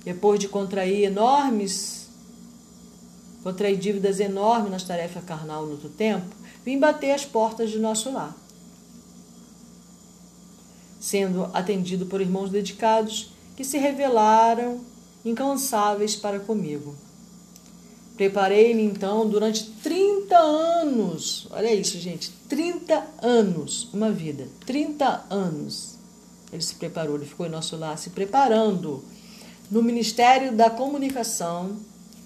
[0.04, 2.08] Depois de contrair enormes,
[3.42, 8.12] contrair dívidas enormes nas tarefas carnal no outro tempo, vim bater as portas de nosso
[8.12, 8.43] lar.
[11.04, 14.80] Sendo atendido por irmãos dedicados que se revelaram
[15.22, 16.96] incansáveis para comigo.
[18.16, 21.46] Preparei-me então durante 30 anos.
[21.50, 22.32] Olha isso, gente.
[22.48, 23.90] 30 anos.
[23.92, 24.48] Uma vida.
[24.64, 25.98] 30 anos.
[26.50, 29.04] Ele se preparou, ele ficou em nosso lar se preparando
[29.70, 31.76] no Ministério da Comunicação,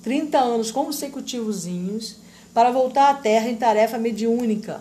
[0.04, 2.18] 30 anos consecutivozinhos,
[2.54, 4.80] para voltar à Terra em tarefa mediúnica.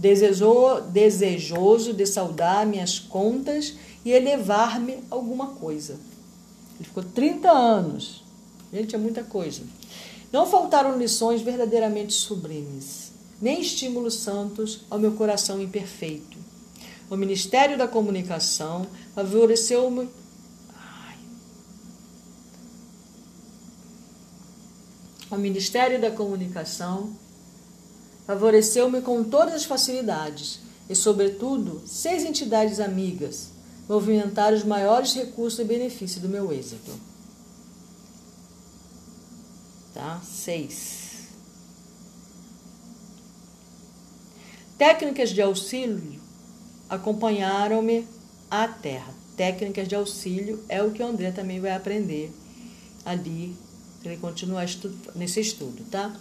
[0.00, 5.94] Desejou, desejoso de saudar minhas contas e elevar-me alguma coisa.
[6.76, 8.24] Ele ficou 30 anos.
[8.72, 9.62] Gente, é muita coisa.
[10.32, 16.40] Não faltaram lições verdadeiramente sublimes, nem estímulos santos ao meu coração imperfeito
[17.10, 18.86] o Ministério da Comunicação
[19.16, 20.08] favoreceu-me.
[25.28, 27.12] O Ministério da Comunicação
[28.30, 33.50] favoreceu-me com todas as facilidades e, sobretudo, seis entidades amigas
[33.88, 36.92] movimentaram os maiores recursos e benefício do meu êxito.
[39.92, 40.20] Tá?
[40.22, 41.30] Seis.
[44.78, 46.20] Técnicas de auxílio
[46.88, 48.06] acompanharam-me
[48.48, 49.12] à terra.
[49.36, 52.32] Técnicas de auxílio é o que o André também vai aprender
[53.04, 53.56] ali,
[54.04, 54.66] ele continuar
[55.16, 56.14] nesse estudo, tá?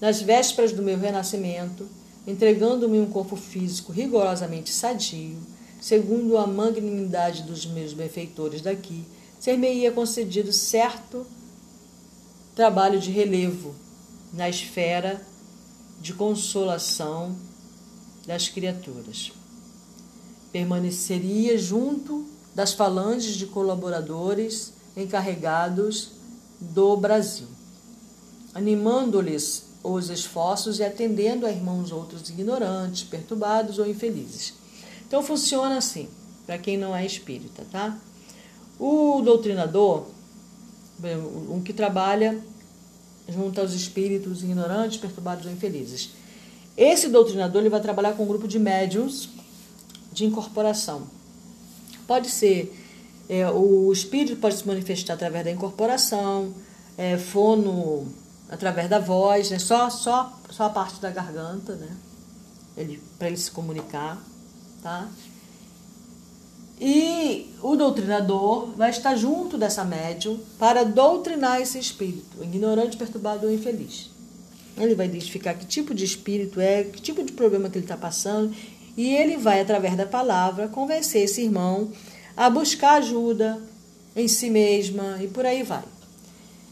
[0.00, 1.86] Nas vésperas do meu renascimento,
[2.26, 5.36] entregando-me um corpo físico rigorosamente sadio,
[5.80, 9.04] segundo a magnanimidade dos meus benfeitores daqui,
[9.38, 11.26] ser-me-ia concedido certo
[12.54, 13.74] trabalho de relevo
[14.32, 15.20] na esfera
[16.00, 17.36] de consolação
[18.26, 19.32] das criaturas.
[20.50, 26.12] Permaneceria junto das falanges de colaboradores encarregados
[26.60, 27.46] do Brasil,
[28.54, 34.54] animando-lhes os esforços e atendendo a irmãos outros ignorantes, perturbados ou infelizes.
[35.06, 36.08] Então funciona assim,
[36.46, 37.98] para quem não é espírita, tá?
[38.78, 40.06] O doutrinador,
[41.50, 42.38] um que trabalha
[43.28, 46.10] junto aos espíritos ignorantes, perturbados ou infelizes.
[46.76, 49.28] Esse doutrinador ele vai trabalhar com um grupo de médiums
[50.12, 51.02] de incorporação.
[52.06, 52.74] Pode ser,
[53.28, 56.52] é, o espírito pode se manifestar através da incorporação,
[56.98, 58.06] é, fono
[58.50, 59.58] através da voz, né?
[59.58, 61.96] só, só, só a parte da garganta, né?
[62.76, 64.20] ele, para ele se comunicar.
[64.82, 65.08] Tá?
[66.80, 73.52] E o doutrinador vai estar junto dessa médium para doutrinar esse espírito, ignorante, perturbado ou
[73.52, 74.10] infeliz.
[74.78, 77.98] Ele vai identificar que tipo de espírito é, que tipo de problema que ele está
[77.98, 78.54] passando
[78.96, 81.92] e ele vai, através da palavra, convencer esse irmão
[82.34, 83.60] a buscar ajuda
[84.16, 85.84] em si mesma e por aí vai.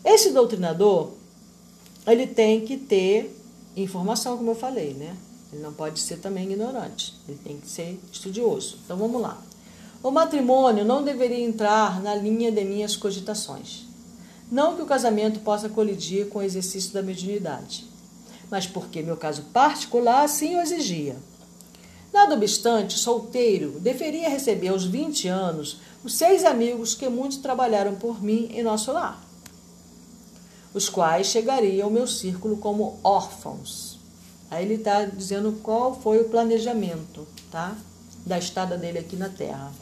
[0.03, 1.12] Esse doutrinador,
[2.13, 3.35] ele tem que ter
[3.77, 5.17] informação, como eu falei, né?
[5.53, 8.79] Ele não pode ser também ignorante, ele tem que ser estudioso.
[8.85, 9.41] Então vamos lá.
[10.03, 13.87] O matrimônio não deveria entrar na linha de minhas cogitações.
[14.51, 17.85] Não que o casamento possa colidir com o exercício da mediunidade,
[18.51, 21.17] mas porque meu caso particular assim o exigia.
[22.13, 28.23] Nada obstante, solteiro, deveria receber aos 20 anos os seis amigos que muito trabalharam por
[28.23, 29.23] mim em nosso lar,
[30.79, 33.99] os quais chegariam ao meu círculo como órfãos.
[34.51, 37.76] Aí ele está dizendo qual foi o planejamento tá?
[38.24, 39.72] da estada dele aqui na Terra.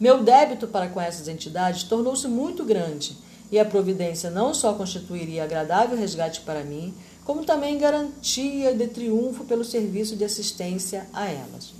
[0.00, 3.16] Meu débito para com essas entidades tornou-se muito grande
[3.52, 9.44] e a providência não só constituiria agradável resgate para mim, como também garantia de triunfo
[9.44, 11.74] pelo serviço de assistência a elas,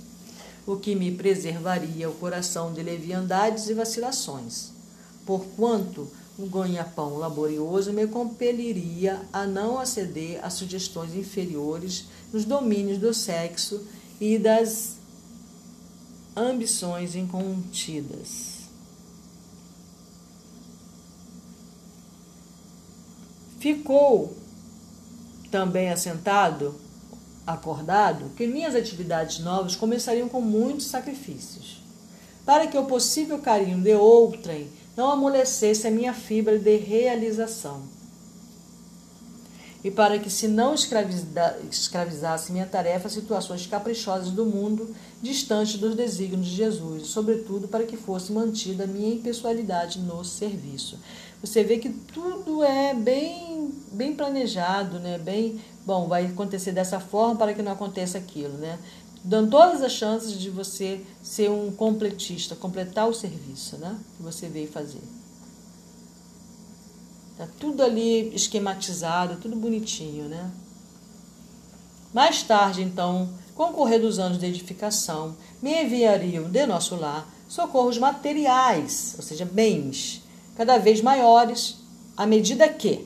[0.65, 4.71] o que me preservaria o coração de leviandades e vacilações,
[5.25, 6.07] porquanto
[6.39, 13.83] um ganha-pão laborioso me compeliria a não aceder a sugestões inferiores nos domínios do sexo
[14.21, 14.97] e das
[16.35, 18.57] ambições incontidas.
[23.59, 24.37] Ficou
[25.49, 26.75] também assentado,
[27.45, 31.81] acordado, que minhas atividades novas começariam com muitos sacrifícios,
[32.45, 37.83] para que o possível carinho de outrem não amolecesse a minha fibra de realização.
[39.83, 46.47] E para que se não escravizasse minha tarefa situações caprichosas do mundo, distante dos desígnios
[46.47, 50.99] de Jesus, sobretudo para que fosse mantida a minha impessoalidade no serviço.
[51.41, 55.19] Você vê que tudo é bem, bem planejado, né?
[55.19, 58.79] Bem, bom, vai acontecer dessa forma para que não aconteça aquilo, né?
[59.27, 63.99] Dando todas as chances de você ser um completista, completar o serviço, né?
[64.15, 65.01] Que você veio fazer.
[67.37, 70.49] Tá tudo ali esquematizado, tudo bonitinho, né?
[72.13, 77.29] Mais tarde, então, com o correr dos anos de edificação, me enviariam de nosso lar
[77.49, 80.21] socorros materiais, ou seja, bens,
[80.55, 81.75] cada vez maiores,
[82.15, 83.05] à medida que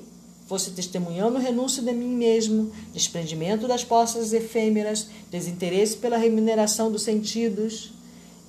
[0.52, 7.04] fosse testemunhando o renúncio de mim mesmo, desprendimento das posses efêmeras, desinteresse pela remuneração dos
[7.04, 7.94] sentidos,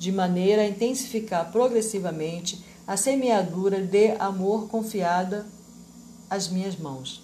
[0.00, 5.46] de maneira a intensificar progressivamente a semeadura de amor confiada
[6.28, 7.22] às minhas mãos.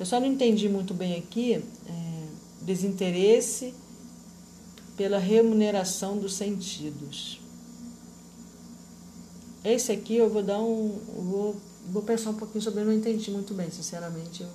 [0.00, 1.62] Eu só não entendi muito bem aqui é,
[2.62, 3.72] desinteresse
[4.96, 7.40] pela remuneração dos sentidos.
[9.64, 10.98] Esse aqui eu vou dar um.
[11.14, 11.56] Vou,
[11.90, 14.42] vou pensar um pouquinho sobre, eu não entendi muito bem, sinceramente.
[14.42, 14.48] Eu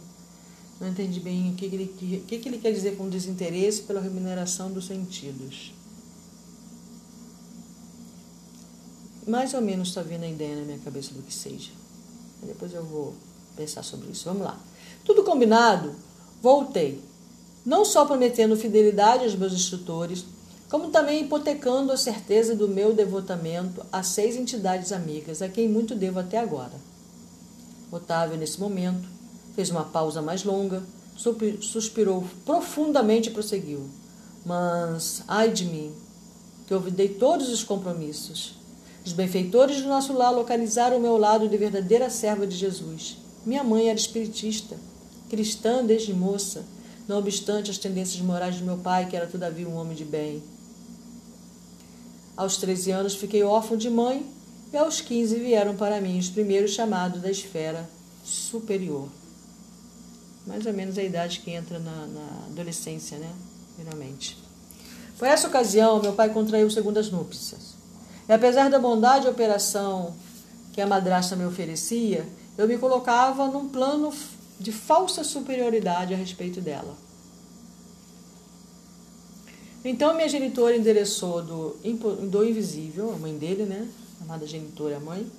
[0.79, 4.01] não entendi bem o que, que, ele, que, que ele quer dizer com desinteresse pela
[4.01, 5.73] remuneração dos sentidos.
[9.25, 11.71] Mais ou menos está vindo a ideia na minha cabeça do que seja.
[12.41, 13.13] Depois eu vou
[13.55, 14.25] pensar sobre isso.
[14.25, 14.59] Vamos lá.
[15.05, 15.95] Tudo combinado,
[16.41, 17.01] voltei.
[17.65, 20.25] Não só prometendo fidelidade aos meus instrutores,
[20.69, 25.95] como também hipotecando a certeza do meu devotamento a seis entidades amigas, a quem muito
[25.95, 26.73] devo até agora.
[27.95, 29.07] Otávio, nesse momento,
[29.55, 30.81] fez uma pausa mais longa,
[31.61, 33.87] suspirou profundamente e prosseguiu.
[34.45, 35.93] Mas, ai de mim,
[36.67, 38.55] que olvidei todos os compromissos.
[39.05, 43.17] Os benfeitores do nosso lar localizaram o meu lado de verdadeira serva de Jesus.
[43.45, 44.77] Minha mãe era espiritista,
[45.29, 46.65] cristã desde moça,
[47.07, 50.41] não obstante as tendências morais de meu pai, que era todavia um homem de bem.
[52.35, 54.25] Aos 13 anos fiquei órfão de mãe
[54.73, 57.87] e aos 15 vieram para mim os primeiros chamados da esfera
[58.23, 59.07] superior.
[60.47, 63.31] Mais ou menos a idade que entra na, na adolescência, né?
[63.77, 64.35] Geralmente.
[65.19, 67.75] Por essa ocasião, meu pai contraiu segundas núpcias.
[68.27, 70.15] E apesar da bondade e operação
[70.73, 74.11] que a madrasta me oferecia, eu me colocava num plano
[74.59, 76.97] de falsa superioridade a respeito dela.
[79.85, 81.77] Então, minha genitora endereçou do,
[82.29, 83.87] do invisível, a mãe dele, né?
[84.23, 85.29] Amada genitora, mãe.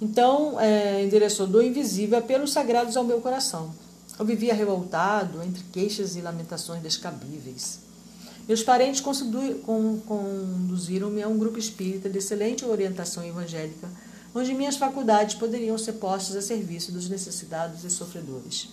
[0.00, 3.74] Então, é, endereçou do invisível apelos sagrados ao meu coração.
[4.18, 7.80] Eu vivia revoltado entre queixas e lamentações descabíveis.
[8.48, 13.88] Meus parentes conduziram-me a um grupo espírita de excelente orientação evangélica,
[14.34, 18.68] onde minhas faculdades poderiam ser postas a serviço dos necessitados e sofredores.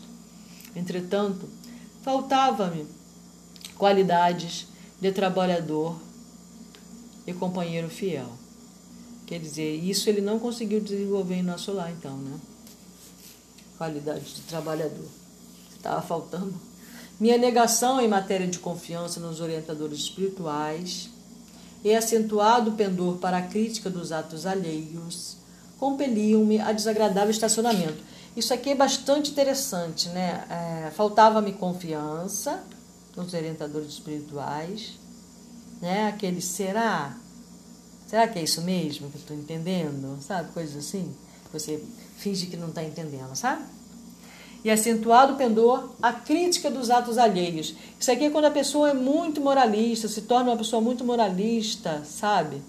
[0.75, 1.47] Entretanto,
[2.01, 2.87] faltava-me
[3.77, 4.67] qualidades
[4.99, 5.97] de trabalhador
[7.25, 8.29] e companheiro fiel.
[9.27, 12.39] Quer dizer, isso ele não conseguiu desenvolver em nosso lar, então, né?
[13.77, 15.05] Qualidade de trabalhador.
[15.75, 16.55] Estava faltando.
[17.19, 21.09] Minha negação em matéria de confiança nos orientadores espirituais
[21.83, 25.37] e acentuado pendor para a crítica dos atos alheios
[25.77, 28.01] compeliam-me a desagradável estacionamento.
[28.35, 30.45] Isso aqui é bastante interessante, né?
[30.49, 32.63] É, Faltava-me confiança
[33.15, 34.93] nos orientadores espirituais,
[35.81, 36.07] né?
[36.07, 37.17] Aquele será?
[38.07, 40.17] Será que é isso mesmo que eu estou entendendo?
[40.21, 40.51] Sabe?
[40.53, 41.13] Coisas assim.
[41.53, 41.83] Você
[42.17, 43.63] finge que não está entendendo, sabe?
[44.63, 47.73] e acentuado pendor a crítica dos atos alheios.
[47.99, 52.03] Isso aqui é quando a pessoa é muito moralista, se torna uma pessoa muito moralista,
[52.03, 52.61] sabe?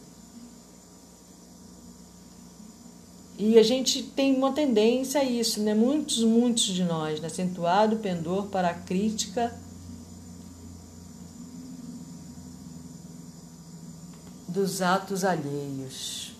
[3.38, 5.74] E a gente tem uma tendência a isso, né?
[5.74, 7.28] Muitos, muitos de nós, né?
[7.28, 9.52] acentuado pendor para a crítica
[14.58, 16.32] dos atos alheios.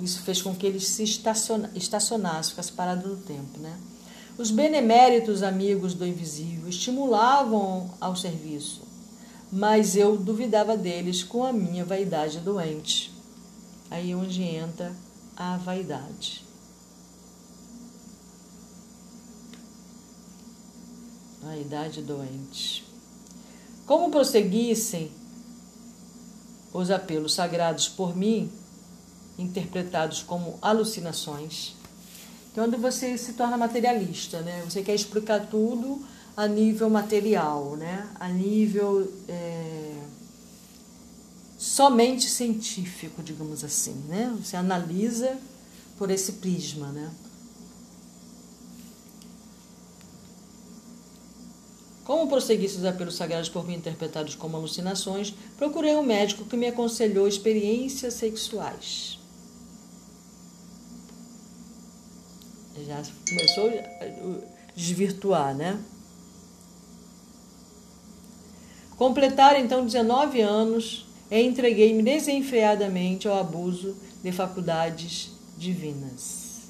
[0.00, 3.76] Isso fez com que ele se estacionasse, ficasse parado no tempo, né?
[4.38, 8.82] Os beneméritos amigos do invisível estimulavam ao serviço,
[9.50, 13.12] mas eu duvidava deles com a minha vaidade doente.
[13.90, 14.94] Aí é onde entra
[15.36, 16.44] a vaidade.
[21.42, 22.84] Vaidade doente.
[23.84, 25.10] Como prosseguissem
[26.78, 28.50] os apelos sagrados por mim,
[29.38, 31.74] interpretados como alucinações,
[32.54, 34.62] quando você se torna materialista, né?
[34.68, 36.04] Você quer explicar tudo
[36.36, 38.08] a nível material, né?
[38.18, 39.94] A nível é,
[41.56, 44.36] somente científico, digamos assim, né?
[44.42, 45.36] Você analisa
[45.96, 47.10] por esse prisma, né?
[52.08, 56.66] Como prosseguisse os apelos sagrados por mim interpretados como alucinações, procurei um médico que me
[56.66, 59.18] aconselhou experiências sexuais.
[62.86, 65.78] Já começou a desvirtuar, né?
[68.96, 76.62] Completar então 19 anos e entreguei-me desenfreadamente ao abuso de faculdades divinas.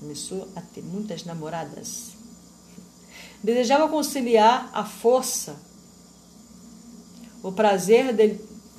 [0.00, 2.17] Começou a ter muitas namoradas.
[3.42, 5.56] Desejava conciliar a força,
[7.42, 8.14] o prazer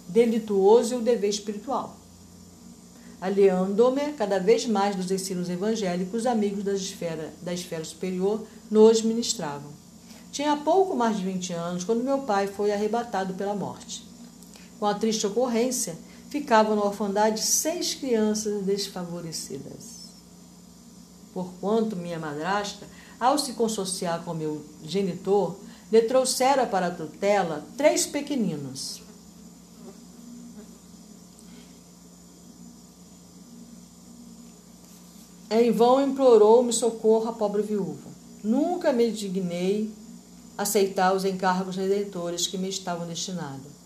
[0.08, 1.98] delituoso e o dever espiritual.
[3.22, 9.72] Aliando-me cada vez mais dos ensinos evangélicos, amigos da esfera, da esfera superior nos ministravam.
[10.32, 14.08] Tinha pouco mais de 20 anos quando meu pai foi arrebatado pela morte.
[14.80, 15.98] Com a triste ocorrência,
[16.30, 20.00] ficavam na orfandade seis crianças desfavorecidas.
[21.34, 22.86] Porquanto minha madrasta,
[23.20, 25.56] ao se consociar com meu genitor,
[25.92, 29.02] lhe trouxera para a tutela três pequeninos.
[35.50, 38.08] Em vão implorou-me socorro a pobre viúva.
[38.44, 39.92] Nunca me dignei
[40.56, 43.80] aceitar os encargos redentores que me estavam destinados.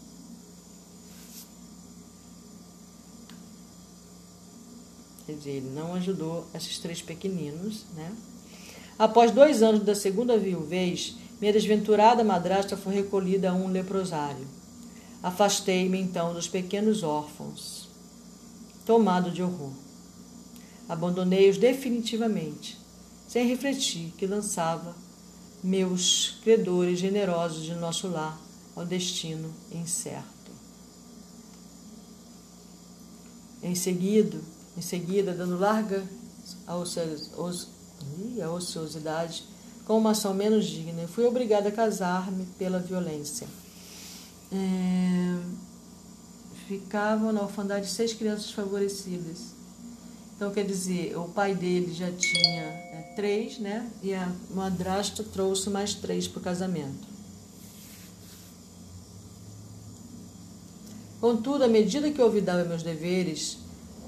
[5.25, 8.13] Quer dizer, ele não ajudou esses três pequeninos, né?
[8.97, 14.47] Após dois anos da segunda viuvez, minha desventurada madrasta foi recolhida a um leprosário.
[15.21, 17.89] Afastei-me então dos pequenos órfãos,
[18.85, 19.71] tomado de horror.
[20.87, 22.77] Abandonei-os definitivamente,
[23.27, 24.95] sem refletir que lançava
[25.63, 28.39] meus credores generosos de nosso lar
[28.75, 30.51] ao destino incerto.
[33.61, 34.39] Em seguida,
[34.77, 36.03] em seguida, dando larga
[38.41, 39.43] à ociosidade,
[39.85, 43.47] com uma ação menos digna, fui obrigada a casar-me pela violência.
[44.51, 45.37] É...
[46.67, 49.53] Ficavam na orfandade seis crianças favorecidas.
[50.35, 53.89] Então, quer dizer, o pai dele já tinha três, né?
[54.01, 57.13] E a madrasta trouxe mais três para o casamento.
[61.19, 63.57] Contudo, à medida que eu olvidava meus deveres,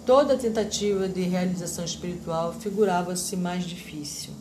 [0.05, 4.33] toda tentativa de realização espiritual figurava-se mais difícil.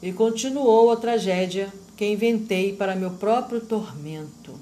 [0.00, 4.54] E continuou a tragédia que inventei para meu próprio tormento.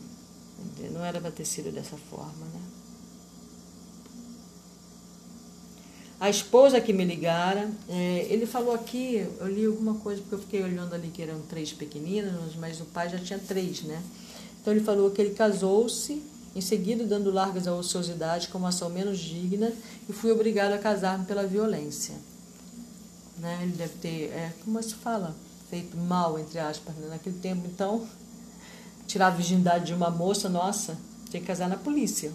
[0.91, 2.61] Não era para ter sido dessa forma, né?
[6.19, 10.39] A esposa que me ligara, é, ele falou aqui, eu li alguma coisa, porque eu
[10.39, 14.03] fiquei olhando ali que eram três pequeninas, mas o pai já tinha três, né?
[14.67, 16.21] Então ele falou que ele casou-se,
[16.53, 19.73] em seguida dando largas à ociosidade como ação menos digna,
[20.09, 22.17] e fui obrigado a casar-me pela violência.
[23.39, 23.61] Né?
[23.63, 25.37] Ele deve ter, é, como se fala,
[25.71, 27.07] feito mal, entre aspas, né?
[27.11, 27.63] naquele tempo.
[27.73, 28.09] Então,
[29.07, 30.99] tirar a virgindade de uma moça, nossa,
[31.31, 32.33] tinha que casar na polícia.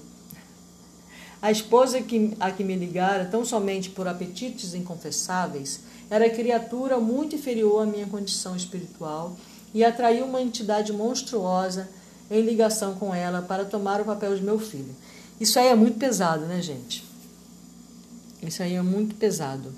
[1.41, 7.35] A esposa que, a que me ligara, tão somente por apetites inconfessáveis, era criatura muito
[7.35, 9.35] inferior à minha condição espiritual
[9.73, 11.89] e atraiu uma entidade monstruosa
[12.31, 14.95] em ligação com ela para tomar o papel de meu filho.
[15.39, 17.03] Isso aí é muito pesado, né, gente?
[18.41, 19.73] Isso aí é muito pesado.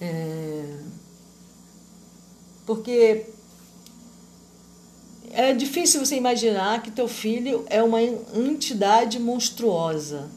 [0.00, 0.76] É...
[2.66, 3.26] Porque
[5.30, 10.28] é difícil você imaginar que teu filho é uma entidade monstruosa.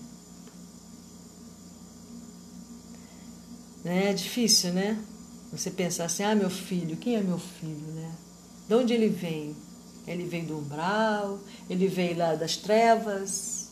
[3.84, 4.12] Né?
[4.12, 5.00] É difícil, né?
[5.52, 8.12] Você pensar assim, ah, meu filho, quem é meu filho, né?
[8.68, 9.56] De onde ele vem?
[10.12, 11.40] Ele veio do umbral,
[11.70, 13.70] ele veio lá das trevas.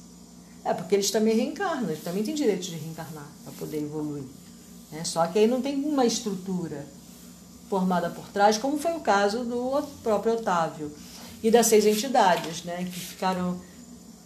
[0.63, 4.25] É, porque eles também reencarnam, eles também têm direito de reencarnar para poder evoluir.
[4.91, 5.03] Né?
[5.03, 6.85] Só que aí não tem uma estrutura
[7.69, 10.91] formada por trás, como foi o caso do próprio Otávio
[11.43, 13.59] e das seis entidades, né, que ficaram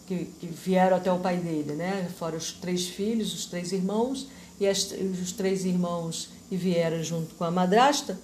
[0.06, 4.28] que, que vieram até o pai dele, né, fora os três filhos, os três irmãos
[4.60, 8.18] e as, os três irmãos que vieram junto com a madrasta,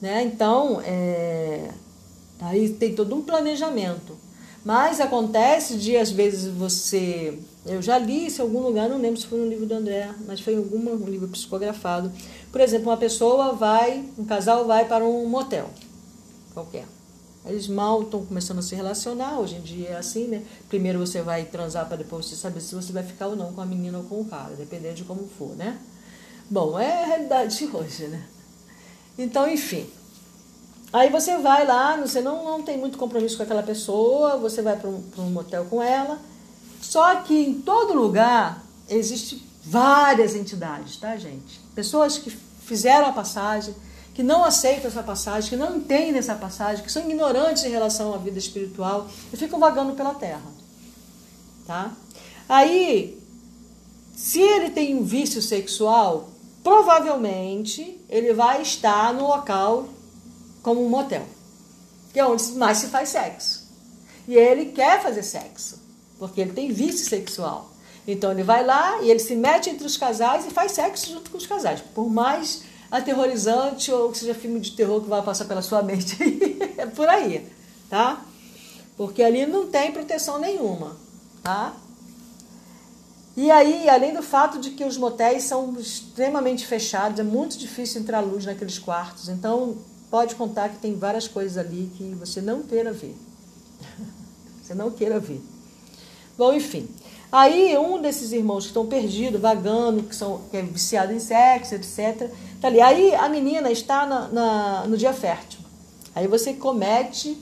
[0.00, 0.22] né?
[0.24, 1.70] Então, é,
[2.40, 4.16] aí tem todo um planejamento.
[4.64, 9.18] Mas acontece de às vezes você, eu já li isso em algum lugar, não lembro
[9.18, 12.12] se foi no livro do André, mas foi em algum livro psicografado.
[12.52, 15.70] Por exemplo, uma pessoa vai, um casal vai para um motel
[16.52, 16.84] qualquer.
[17.46, 20.42] Eles mal estão começando a se relacionar, hoje em dia é assim, né?
[20.68, 23.62] Primeiro você vai transar para depois você saber se você vai ficar ou não com
[23.62, 25.78] a menina ou com o cara, dependendo de como for, né?
[26.50, 28.22] Bom, é a realidade de hoje, né?
[29.16, 29.86] Então, enfim.
[30.92, 34.76] Aí você vai lá, você não, não tem muito compromisso com aquela pessoa, você vai
[34.76, 36.18] para um, um motel com ela.
[36.80, 41.60] Só que em todo lugar existe várias entidades, tá, gente?
[41.74, 43.74] Pessoas que fizeram a passagem,
[44.14, 48.12] que não aceitam essa passagem, que não entendem essa passagem, que são ignorantes em relação
[48.12, 50.42] à vida espiritual e ficam vagando pela terra.
[51.66, 51.92] Tá?
[52.48, 53.16] Aí,
[54.16, 56.30] se ele tem um vício sexual,
[56.64, 59.88] provavelmente ele vai estar no local
[60.62, 61.26] como um motel,
[62.12, 63.68] que é onde mais se faz sexo.
[64.26, 65.80] E ele quer fazer sexo,
[66.18, 67.70] porque ele tem vício sexual.
[68.06, 71.30] Então ele vai lá e ele se mete entre os casais e faz sexo junto
[71.30, 71.80] com os casais.
[71.94, 76.16] Por mais aterrorizante ou que seja filme de terror que vai passar pela sua mente.
[76.76, 77.46] é por aí,
[77.88, 78.24] tá?
[78.96, 80.96] Porque ali não tem proteção nenhuma,
[81.42, 81.74] tá?
[83.36, 88.00] E aí, além do fato de que os motéis são extremamente fechados, é muito difícil
[88.02, 89.28] entrar luz naqueles quartos.
[89.28, 89.78] Então,
[90.10, 93.16] pode contar que tem várias coisas ali que você não queira ver.
[94.62, 95.40] você não queira ver.
[96.36, 96.88] Bom, enfim.
[97.32, 101.74] Aí, um desses irmãos que estão perdidos, vagando, que, são, que é viciado em sexo,
[101.74, 102.30] etc.,
[102.60, 102.80] Tá ali.
[102.80, 105.60] Aí a menina está na, na, no dia fértil.
[106.14, 107.40] Aí você comete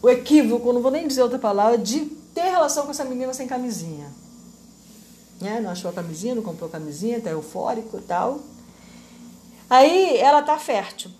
[0.00, 2.00] o equívoco, não vou nem dizer outra palavra, de
[2.34, 4.06] ter relação com essa menina sem camisinha.
[5.40, 5.60] Né?
[5.60, 8.40] Não achou a camisinha, não comprou a camisinha, tá eufórico e tal.
[9.72, 11.10] Aí ela tá fértil.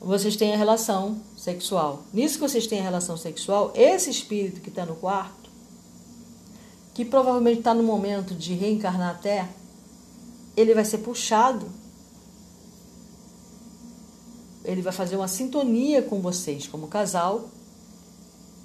[0.00, 2.04] Vocês têm a relação sexual.
[2.10, 5.50] Nisso que vocês têm a relação sexual, esse espírito que está no quarto,
[6.94, 9.46] que provavelmente está no momento de reencarnar até,
[10.56, 11.70] ele vai ser puxado.
[14.64, 17.50] Ele vai fazer uma sintonia com vocês como casal.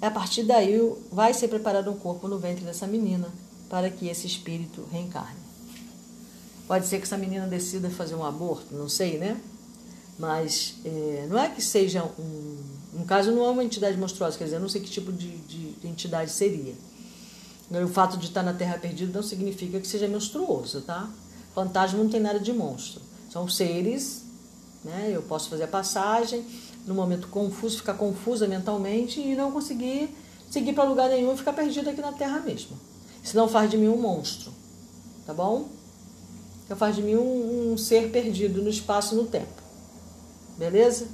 [0.00, 0.80] A partir daí
[1.12, 3.28] vai ser preparado um corpo no ventre dessa menina
[3.68, 5.45] para que esse espírito reencarne.
[6.66, 9.40] Pode ser que essa menina decida fazer um aborto, não sei, né?
[10.18, 12.56] Mas é, não é que seja um.
[12.92, 15.36] No caso, não é uma entidade monstruosa, quer dizer, eu não sei que tipo de,
[15.38, 16.74] de, de entidade seria.
[17.70, 21.10] O fato de estar na Terra perdida não significa que seja monstruoso, tá?
[21.54, 23.02] Fantasma não tem nada de monstro.
[23.30, 24.22] São seres,
[24.84, 25.10] né?
[25.12, 26.44] Eu posso fazer a passagem,
[26.86, 30.08] no momento confuso, ficar confusa mentalmente e não conseguir
[30.50, 32.78] seguir para lugar nenhum e ficar perdida aqui na Terra mesmo.
[33.22, 34.52] Isso não faz de mim um monstro,
[35.26, 35.68] tá bom?
[36.66, 39.62] Então faz de mim um, um ser perdido no espaço e no tempo.
[40.58, 41.08] Beleza?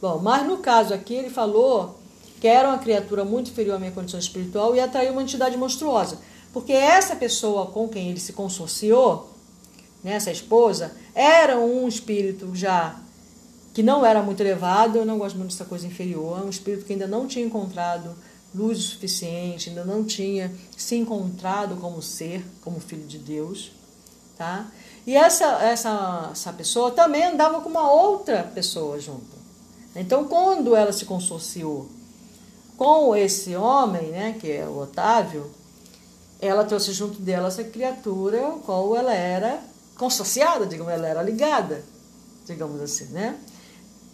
[0.00, 2.00] Bom, mas no caso aqui ele falou
[2.40, 6.18] que era uma criatura muito inferior à minha condição espiritual e atraiu uma entidade monstruosa.
[6.52, 9.32] Porque essa pessoa com quem ele se consorciou
[10.02, 12.98] né, essa esposa, era um espírito já
[13.72, 16.84] que não era muito elevado, eu não gosto muito dessa coisa inferior, é um espírito
[16.84, 18.14] que ainda não tinha encontrado
[18.54, 23.72] luz o suficiente, ainda não tinha se encontrado como ser, como filho de Deus,
[24.36, 24.70] tá?
[25.06, 29.42] E essa, essa, essa pessoa também andava com uma outra pessoa junto.
[29.96, 31.88] Então, quando ela se consorciou
[32.76, 35.50] com esse homem, né, que é o Otávio,
[36.40, 39.60] ela trouxe junto dela essa criatura, qual ela era
[39.96, 41.84] consorciada, digamos, ela era ligada,
[42.46, 43.38] digamos assim, né?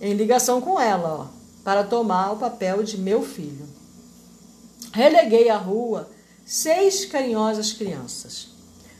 [0.00, 1.26] Em ligação com ela, ó,
[1.64, 3.66] para tomar o papel de meu filho.
[4.92, 6.10] Releguei à rua
[6.44, 8.48] seis carinhosas crianças,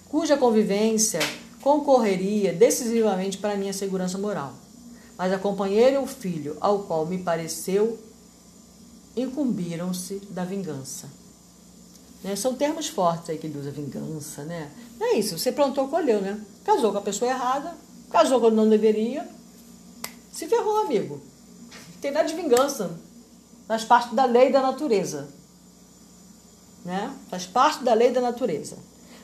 [0.09, 1.21] cuja convivência
[1.63, 4.53] concorreria decisivamente para minha segurança moral.
[5.17, 7.99] Mas a companheira e o filho, ao qual me pareceu,
[9.17, 11.09] incumbiram-se da vingança.
[12.23, 12.37] Né?
[12.37, 14.71] São termos fortes aí que usa, vingança, né?
[14.99, 16.41] Não é isso, você plantou, colheu, né?
[16.65, 17.75] Casou com a pessoa errada,
[18.11, 19.29] casou quando não deveria,
[20.33, 21.21] se ferrou, amigo.
[22.01, 22.97] tem nada de vingança.
[23.67, 25.29] Faz parte da lei da natureza.
[26.85, 27.13] Né?
[27.29, 28.79] Faz parte da lei da natureza.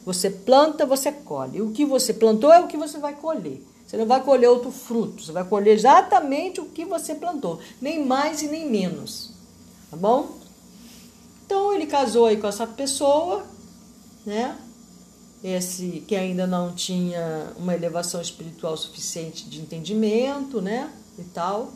[0.05, 1.63] Você planta, você colhe.
[1.63, 3.63] O que você plantou é o que você vai colher.
[3.87, 8.05] Você não vai colher outro fruto, você vai colher exatamente o que você plantou, nem
[8.05, 9.31] mais e nem menos.
[9.91, 10.39] Tá bom?
[11.45, 13.45] Então ele casou aí com essa pessoa,
[14.25, 14.59] né?
[15.43, 20.91] Esse que ainda não tinha uma elevação espiritual suficiente de entendimento, né?
[21.19, 21.71] E tal.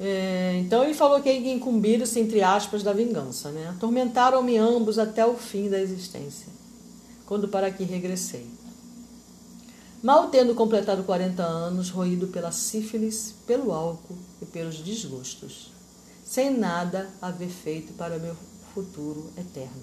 [0.00, 3.50] É, então ele falou que incumbiram-se, entre aspas, da vingança.
[3.50, 3.68] Né?
[3.68, 6.46] Atormentaram-me ambos até o fim da existência,
[7.26, 8.46] quando para aqui regressei.
[10.00, 15.72] Mal tendo completado 40 anos, roído pela sífilis, pelo álcool e pelos desgostos,
[16.24, 18.36] sem nada haver feito para meu
[18.72, 19.82] futuro eterno,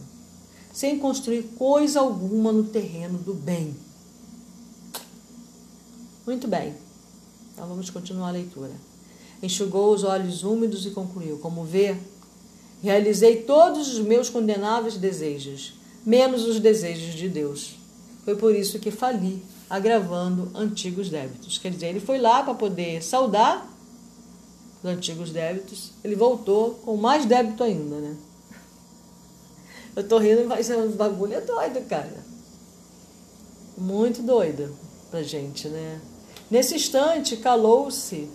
[0.72, 3.76] sem construir coisa alguma no terreno do bem.
[6.26, 6.74] Muito bem,
[7.54, 8.72] então vamos continuar a leitura
[9.46, 11.96] enxugou os olhos úmidos e concluiu: Como vê,
[12.82, 15.74] realizei todos os meus condenáveis desejos,
[16.06, 17.76] menos os desejos de Deus.
[18.24, 21.58] Foi por isso que fali, agravando antigos débitos.
[21.58, 23.72] Quer dizer, ele foi lá para poder saudar
[24.84, 28.16] os antigos débitos, ele voltou com mais débito ainda, né?
[29.96, 32.26] Eu tô rindo, mas é um bagulho é doido, cara.
[33.78, 34.76] Muito doido
[35.10, 36.02] pra gente, né?
[36.52, 38.30] Nesse instante, calou-se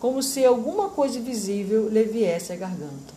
[0.00, 3.14] como se alguma coisa invisível lhe viesse à garganta.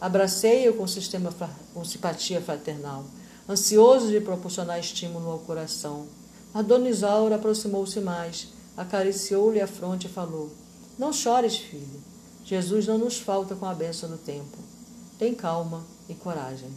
[0.00, 1.34] Abracei-o com, sistema,
[1.74, 3.04] com simpatia fraternal,
[3.48, 6.06] ansioso de proporcionar estímulo ao coração.
[6.54, 10.50] A dona Isaura aproximou-se mais, acariciou-lhe a fronte e falou:
[10.98, 12.08] Não chores, filho.
[12.44, 14.56] Jesus não nos falta com a benção do tempo.
[15.18, 16.70] Tem calma e coragem.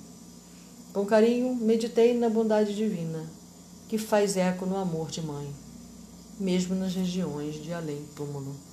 [0.91, 3.25] Com carinho, meditei na bondade divina,
[3.87, 5.49] que faz eco no amor de mãe,
[6.37, 8.53] mesmo nas regiões de além-túmulo.
[8.53, 8.70] É,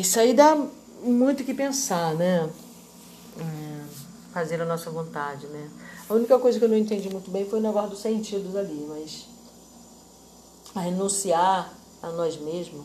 [0.00, 0.56] isso aí dá
[1.02, 2.50] muito o que pensar, né?
[3.38, 3.84] É,
[4.32, 5.70] fazer a nossa vontade, né?
[6.08, 8.86] A única coisa que eu não entendi muito bem foi o negócio dos sentidos ali,
[8.88, 9.26] mas
[10.74, 12.84] a renunciar a nós mesmos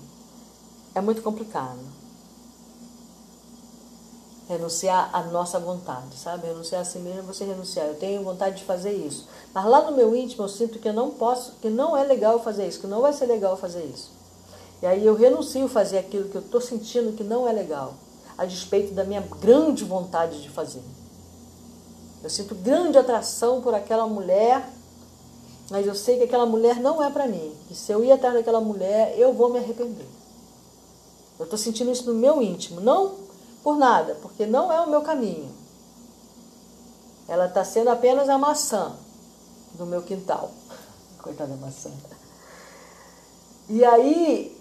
[0.95, 1.79] é muito complicado.
[4.47, 6.47] Renunciar à nossa vontade, sabe?
[6.47, 7.87] Renunciar a si mesmo é você renunciar.
[7.87, 9.27] Eu tenho vontade de fazer isso.
[9.53, 12.41] Mas lá no meu íntimo eu sinto que eu não posso, que não é legal
[12.43, 14.18] fazer isso, que não vai ser legal fazer isso.
[14.81, 17.95] E aí eu renuncio a fazer aquilo que eu estou sentindo que não é legal,
[18.37, 20.81] a despeito da minha grande vontade de fazer.
[22.23, 24.69] Eu sinto grande atração por aquela mulher,
[25.69, 27.53] mas eu sei que aquela mulher não é para mim.
[27.69, 30.07] E se eu ir atrás daquela mulher, eu vou me arrepender.
[31.37, 33.15] Eu estou sentindo isso no meu íntimo, não
[33.63, 35.49] por nada, porque não é o meu caminho.
[37.27, 38.95] Ela está sendo apenas a maçã
[39.73, 40.51] do meu quintal.
[41.21, 41.91] Coitada da maçã.
[43.69, 44.58] E aí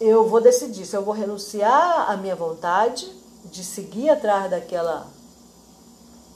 [0.00, 3.12] eu vou decidir se eu vou renunciar à minha vontade
[3.44, 5.06] de seguir atrás daquela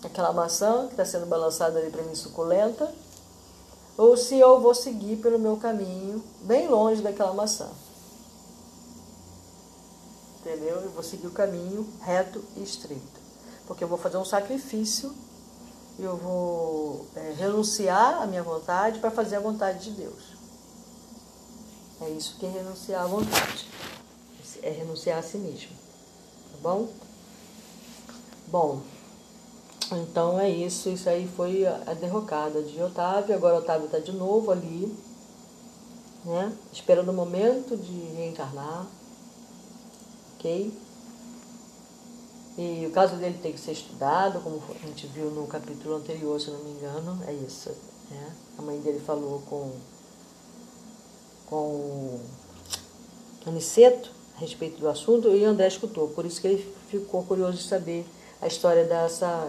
[0.05, 2.93] aquela maçã que está sendo balançada ali para mim suculenta,
[3.97, 7.69] ou se eu vou seguir pelo meu caminho bem longe daquela maçã.
[10.41, 10.81] Entendeu?
[10.81, 13.23] Eu vou seguir o caminho reto e estreito.
[13.65, 15.15] Porque eu vou fazer um sacrifício,
[16.01, 20.32] eu vou é, renunciar à minha vontade para fazer a vontade de Deus.
[22.03, 23.69] É isso que é renunciar à vontade.
[24.63, 25.71] É renunciar a si mesmo.
[26.53, 26.89] Tá bom?
[28.49, 28.81] Bom,
[29.93, 30.89] então é isso.
[30.89, 33.35] Isso aí foi a derrocada de Otávio.
[33.35, 34.95] Agora Otávio está de novo ali,
[36.25, 36.53] né?
[36.73, 38.87] Esperando o momento de reencarnar.
[40.35, 40.73] Ok?
[42.59, 46.39] E o caso dele tem que ser estudado, como a gente viu no capítulo anterior,
[46.41, 47.19] se não me engano.
[47.27, 47.71] É isso.
[48.11, 48.35] Né?
[48.59, 49.73] A mãe dele falou com
[51.47, 52.21] com o
[53.47, 56.09] Aniceto a respeito do assunto e André escutou.
[56.09, 58.07] Por isso que ele ficou curioso de saber
[58.41, 59.49] a história dessa,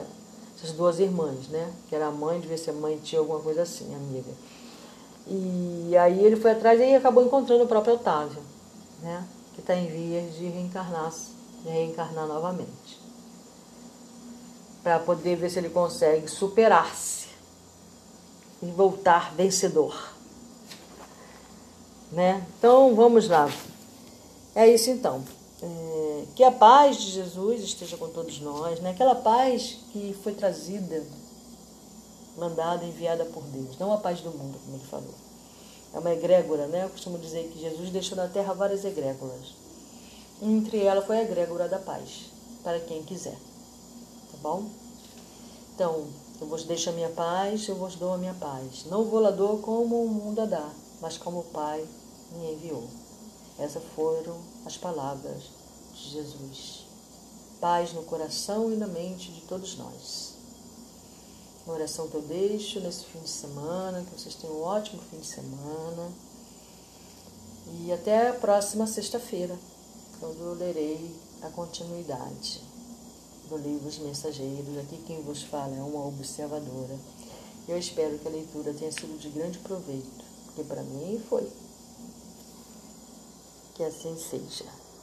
[0.56, 1.72] dessas duas irmãs, né?
[1.90, 4.32] Que era a mãe, devia ser mãe, tinha alguma coisa assim, amiga.
[5.28, 8.42] E aí ele foi atrás e acabou encontrando o próprio Otávio,
[9.02, 9.26] né?
[9.54, 11.12] Que está em vias de reencarnar,
[11.64, 13.02] de reencarnar novamente.
[14.84, 17.28] Para poder ver se ele consegue superar-se
[18.62, 20.13] e voltar vencedor.
[22.14, 22.46] Né?
[22.58, 23.52] Então vamos lá.
[24.54, 25.24] É isso então.
[25.64, 28.92] É, que a paz de Jesus esteja com todos nós, né?
[28.92, 31.04] aquela paz que foi trazida,
[32.38, 35.14] mandada, enviada por Deus, não a paz do mundo, como ele falou.
[35.94, 36.84] É uma egrégora, né?
[36.84, 39.54] Eu costumo dizer que Jesus deixou na terra várias egrégoras.
[40.42, 42.32] Entre elas foi a egrégora da paz,
[42.64, 43.38] para quem quiser.
[44.32, 44.66] Tá bom?
[45.74, 46.08] Então,
[46.42, 48.86] eu vos deixo a minha paz, eu vos dou a minha paz.
[48.90, 51.86] Não vou lá dou como o mundo a dá, mas como o Pai
[52.34, 52.88] me enviou.
[53.58, 55.44] Essas foram as palavras
[55.94, 56.86] de Jesus.
[57.60, 60.34] Paz no coração e na mente de todos nós.
[61.66, 65.20] Uma oração que eu deixo nesse fim de semana, que vocês tenham um ótimo fim
[65.20, 66.12] de semana.
[67.86, 69.58] E até a próxima sexta-feira,
[70.20, 72.62] quando eu lerei a continuidade
[73.50, 74.78] do livro Os Mensageiros.
[74.80, 76.98] Aqui quem vos fala é uma observadora.
[77.68, 81.48] Eu espero que a leitura tenha sido de grande proveito, porque para mim foi.
[83.74, 84.83] Que assim seja.